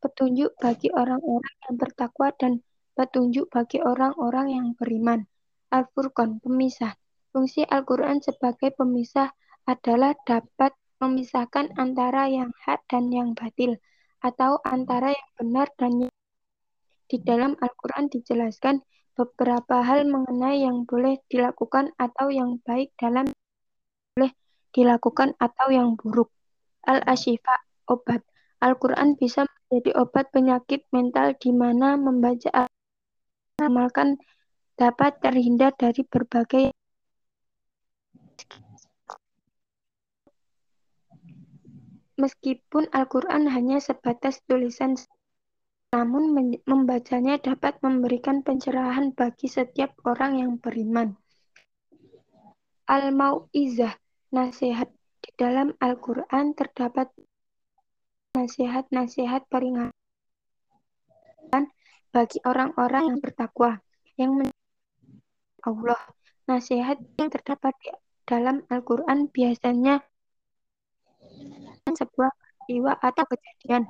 petunjuk 0.00 0.56
bagi 0.56 0.88
orang-orang 0.94 1.54
yang 1.68 1.74
bertakwa 1.76 2.28
dan 2.38 2.52
petunjuk 2.96 3.46
bagi 3.52 3.78
orang-orang 3.84 4.46
yang 4.50 4.68
beriman. 4.72 5.28
Al-Furqan, 5.68 6.40
pemisah. 6.40 6.96
Fungsi 7.28 7.62
Al-Quran 7.68 8.24
sebagai 8.24 8.72
pemisah 8.72 9.36
adalah 9.68 10.16
dapat 10.24 10.72
memisahkan 10.98 11.76
antara 11.76 12.26
yang 12.26 12.50
hak 12.64 12.88
dan 12.88 13.12
yang 13.12 13.36
batil, 13.36 13.76
atau 14.24 14.58
antara 14.64 15.12
yang 15.12 15.30
benar 15.36 15.68
dan 15.76 16.08
yang 16.08 16.14
di 17.08 17.16
dalam 17.24 17.56
Al-Quran 17.60 18.12
dijelaskan 18.12 18.84
beberapa 19.16 19.80
hal 19.80 20.04
mengenai 20.04 20.62
yang 20.62 20.84
boleh 20.84 21.20
dilakukan 21.32 21.90
atau 21.96 22.28
yang 22.28 22.60
baik 22.62 22.92
dalam 23.00 23.28
boleh 24.14 24.32
dilakukan 24.72 25.36
atau 25.38 25.68
yang 25.72 25.94
buruk. 25.94 26.32
Al-Ashifa, 26.84 27.56
obat. 27.88 28.24
Al-Quran 28.58 29.14
bisa 29.14 29.46
menjadi 29.46 29.94
obat 30.02 30.34
penyakit 30.34 30.82
mental 30.90 31.38
di 31.38 31.54
mana 31.54 31.94
membaca 31.94 32.50
al 32.50 32.66
amalkan 33.58 34.18
dapat 34.78 35.18
terhindar 35.22 35.74
dari 35.74 36.02
berbagai 36.06 36.70
Meskipun 42.18 42.90
Al-Quran 42.90 43.46
hanya 43.46 43.78
sebatas 43.78 44.42
tulisan, 44.42 44.98
namun 45.94 46.34
membacanya 46.66 47.38
dapat 47.38 47.78
memberikan 47.78 48.42
pencerahan 48.42 49.14
bagi 49.14 49.46
setiap 49.46 49.94
orang 50.02 50.42
yang 50.42 50.52
beriman. 50.58 51.14
Al-Mau'izah, 52.90 53.94
nasihat. 54.32 54.88
Di 55.18 55.34
dalam 55.34 55.74
Al-Quran 55.82 56.54
terdapat 56.54 57.10
nasihat-nasihat 58.38 59.50
peringatan 59.50 59.92
bagi 62.14 62.38
orang-orang 62.46 63.10
yang 63.10 63.18
bertakwa, 63.18 63.82
yang 64.14 64.38
Allah. 65.66 65.98
Nasihat 66.46 67.02
yang 67.18 67.34
terdapat 67.34 67.74
di 67.82 67.90
dalam 68.24 68.62
Al-Quran 68.70 69.26
biasanya 69.28 70.00
sebuah 71.88 72.30
peristiwa 72.68 72.92
atau 73.00 73.24
kejadian 73.26 73.88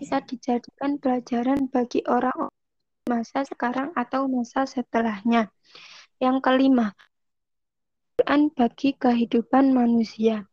bisa 0.00 0.24
dijadikan 0.24 0.96
pelajaran 0.96 1.68
bagi 1.68 2.00
orang 2.08 2.48
masa 3.04 3.44
sekarang 3.44 3.92
atau 3.92 4.24
masa 4.24 4.64
setelahnya. 4.64 5.52
Yang 6.16 6.40
kelima, 6.40 6.96
Quran 8.18 8.52
bagi 8.52 8.92
kehidupan 8.96 9.72
manusia. 9.72 10.48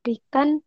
Berikan 0.00 0.64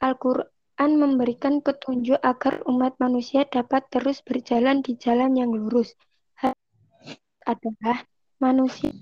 Al-Quran 0.00 0.48
Quran 0.78 0.94
memberikan 0.94 1.58
petunjuk 1.58 2.22
agar 2.22 2.62
umat 2.70 2.94
manusia 3.02 3.42
dapat 3.50 3.82
terus 3.90 4.22
berjalan 4.22 4.78
di 4.78 4.94
jalan 4.94 5.34
yang 5.34 5.50
lurus. 5.50 5.98
adalah 7.42 8.06
manusia 8.38 8.94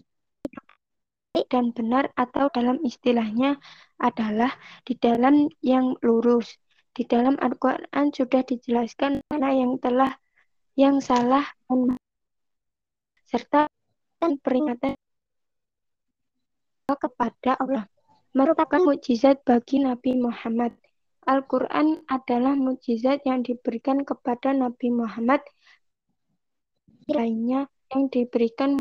dan 1.52 1.76
benar 1.76 2.08
atau 2.16 2.48
dalam 2.48 2.80
istilahnya 2.80 3.60
adalah 4.00 4.56
di 4.88 4.96
dalam 4.96 5.52
yang 5.60 6.00
lurus. 6.00 6.56
Di 6.96 7.04
dalam 7.04 7.36
Al-Quran 7.44 8.08
sudah 8.08 8.40
dijelaskan 8.40 9.20
mana 9.28 9.52
yang 9.52 9.76
telah 9.76 10.16
yang 10.80 11.04
salah 11.04 11.44
dan 11.68 12.00
serta 13.26 13.68
peringatan 14.22 14.94
kepada 16.86 17.58
Allah 17.58 17.84
merupakan 18.32 18.78
mukjizat 18.78 19.42
bagi 19.42 19.82
Nabi 19.82 20.14
Muhammad 20.18 20.74
Al-Quran 21.26 22.06
adalah 22.06 22.54
mukjizat 22.54 23.26
yang 23.26 23.42
diberikan 23.42 24.06
kepada 24.06 24.54
Nabi 24.54 24.94
Muhammad 24.94 25.42
lainnya 27.10 27.66
yang 27.90 28.06
diberikan 28.10 28.78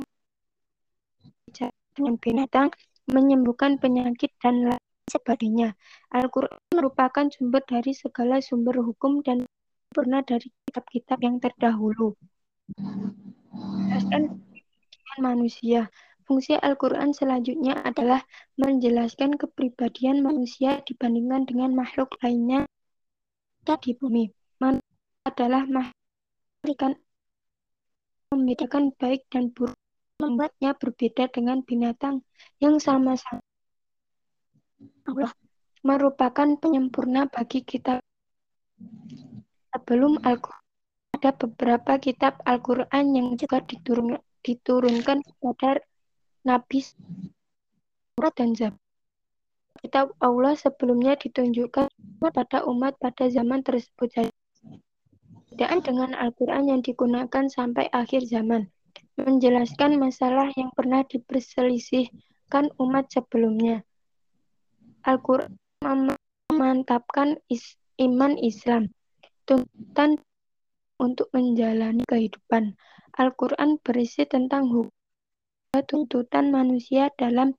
dengan 1.95 2.19
binatang, 2.19 2.69
menyembuhkan 3.07 3.79
penyakit, 3.79 4.35
dan 4.43 4.67
lain 4.67 4.83
sebagainya. 5.07 5.73
Al-Quran 6.11 6.59
merupakan 6.75 7.25
sumber 7.31 7.63
dari 7.63 7.95
segala 7.95 8.43
sumber 8.43 8.83
hukum 8.83 9.23
dan 9.23 9.47
pernah 9.89 10.19
dari 10.21 10.51
kitab-kitab 10.67 11.23
yang 11.23 11.39
terdahulu. 11.39 12.19
Dan 14.11 14.41
manusia. 15.19 15.87
Fungsi 16.25 16.57
Al-Quran 16.57 17.13
selanjutnya 17.13 17.85
adalah 17.85 18.25
menjelaskan 18.57 19.37
kepribadian 19.37 20.25
manusia 20.25 20.81
dibandingkan 20.83 21.45
dengan 21.45 21.77
makhluk 21.77 22.17
lainnya 22.25 22.65
di 23.65 23.91
bumi. 23.93 24.33
Manusia 24.57 25.25
adalah 25.29 25.63
makhluk 25.69 26.97
membedakan 28.33 28.89
baik 28.97 29.29
dan 29.29 29.53
buruk, 29.53 29.77
membuatnya 30.17 30.73
berbeda 30.73 31.29
dengan 31.29 31.61
binatang 31.61 32.25
yang 32.57 32.81
sama-sama 32.81 33.39
Allah 35.05 35.31
merupakan 35.85 36.49
penyempurna 36.57 37.29
bagi 37.29 37.61
kita. 37.61 38.01
Sebelum 39.69 40.17
Al-Quran, 40.25 40.64
ada 41.25 41.33
beberapa 41.41 41.97
kitab 41.97 42.37
Al-Quran 42.45 43.17
yang 43.17 43.33
juga 43.33 43.57
diturun, 43.65 44.21
diturunkan 44.45 45.25
kepada 45.25 45.81
Nabi 46.45 46.85
dan 48.37 48.53
Zabur. 48.53 48.77
Kitab 49.81 50.13
Allah 50.21 50.53
sebelumnya 50.53 51.17
ditunjukkan 51.17 51.89
pada 52.21 52.61
umat 52.69 53.01
pada 53.01 53.25
zaman 53.25 53.65
tersebut. 53.65 54.29
Bedaan 55.49 55.81
dengan 55.81 56.13
Al-Quran 56.13 56.69
yang 56.69 56.85
digunakan 56.85 57.49
sampai 57.49 57.89
akhir 57.89 58.29
zaman. 58.29 58.69
menjelaskan 59.15 59.95
masalah 59.95 60.51
yang 60.59 60.69
pernah 60.75 61.01
diperselisihkan 61.07 62.69
umat 62.77 63.07
sebelumnya. 63.09 63.81
Al-Quran 65.01 65.55
memantapkan 66.51 67.39
is 67.49 67.79
iman 67.95 68.35
Islam, 68.35 68.91
tuntutan 69.47 70.19
untuk 70.99 71.31
menjalani 71.35 72.03
kehidupan. 72.07 72.75
Al-Quran 73.15 73.79
berisi 73.79 74.27
tentang 74.27 74.67
hukum 74.71 74.95
tuntutan 75.83 76.55
manusia 76.55 77.11
dalam 77.19 77.51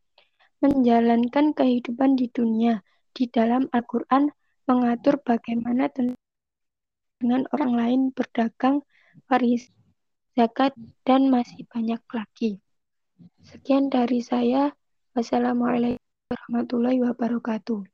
menjalankan 0.64 1.52
kehidupan 1.52 2.16
di 2.16 2.32
dunia. 2.32 2.80
Di 3.12 3.28
dalam 3.28 3.68
Al-Quran 3.72 4.32
mengatur 4.68 5.20
bagaimana 5.20 5.88
dengan 5.92 7.42
orang 7.52 7.72
lain 7.76 8.00
berdagang, 8.12 8.84
waris, 9.28 9.72
zakat, 10.36 10.76
dan 11.04 11.32
masih 11.32 11.64
banyak 11.68 12.00
lagi. 12.12 12.60
Sekian 13.44 13.88
dari 13.88 14.20
saya. 14.20 14.72
Wassalamualaikum 15.16 16.04
warahmatullahi 16.28 17.00
wabarakatuh. 17.00 17.88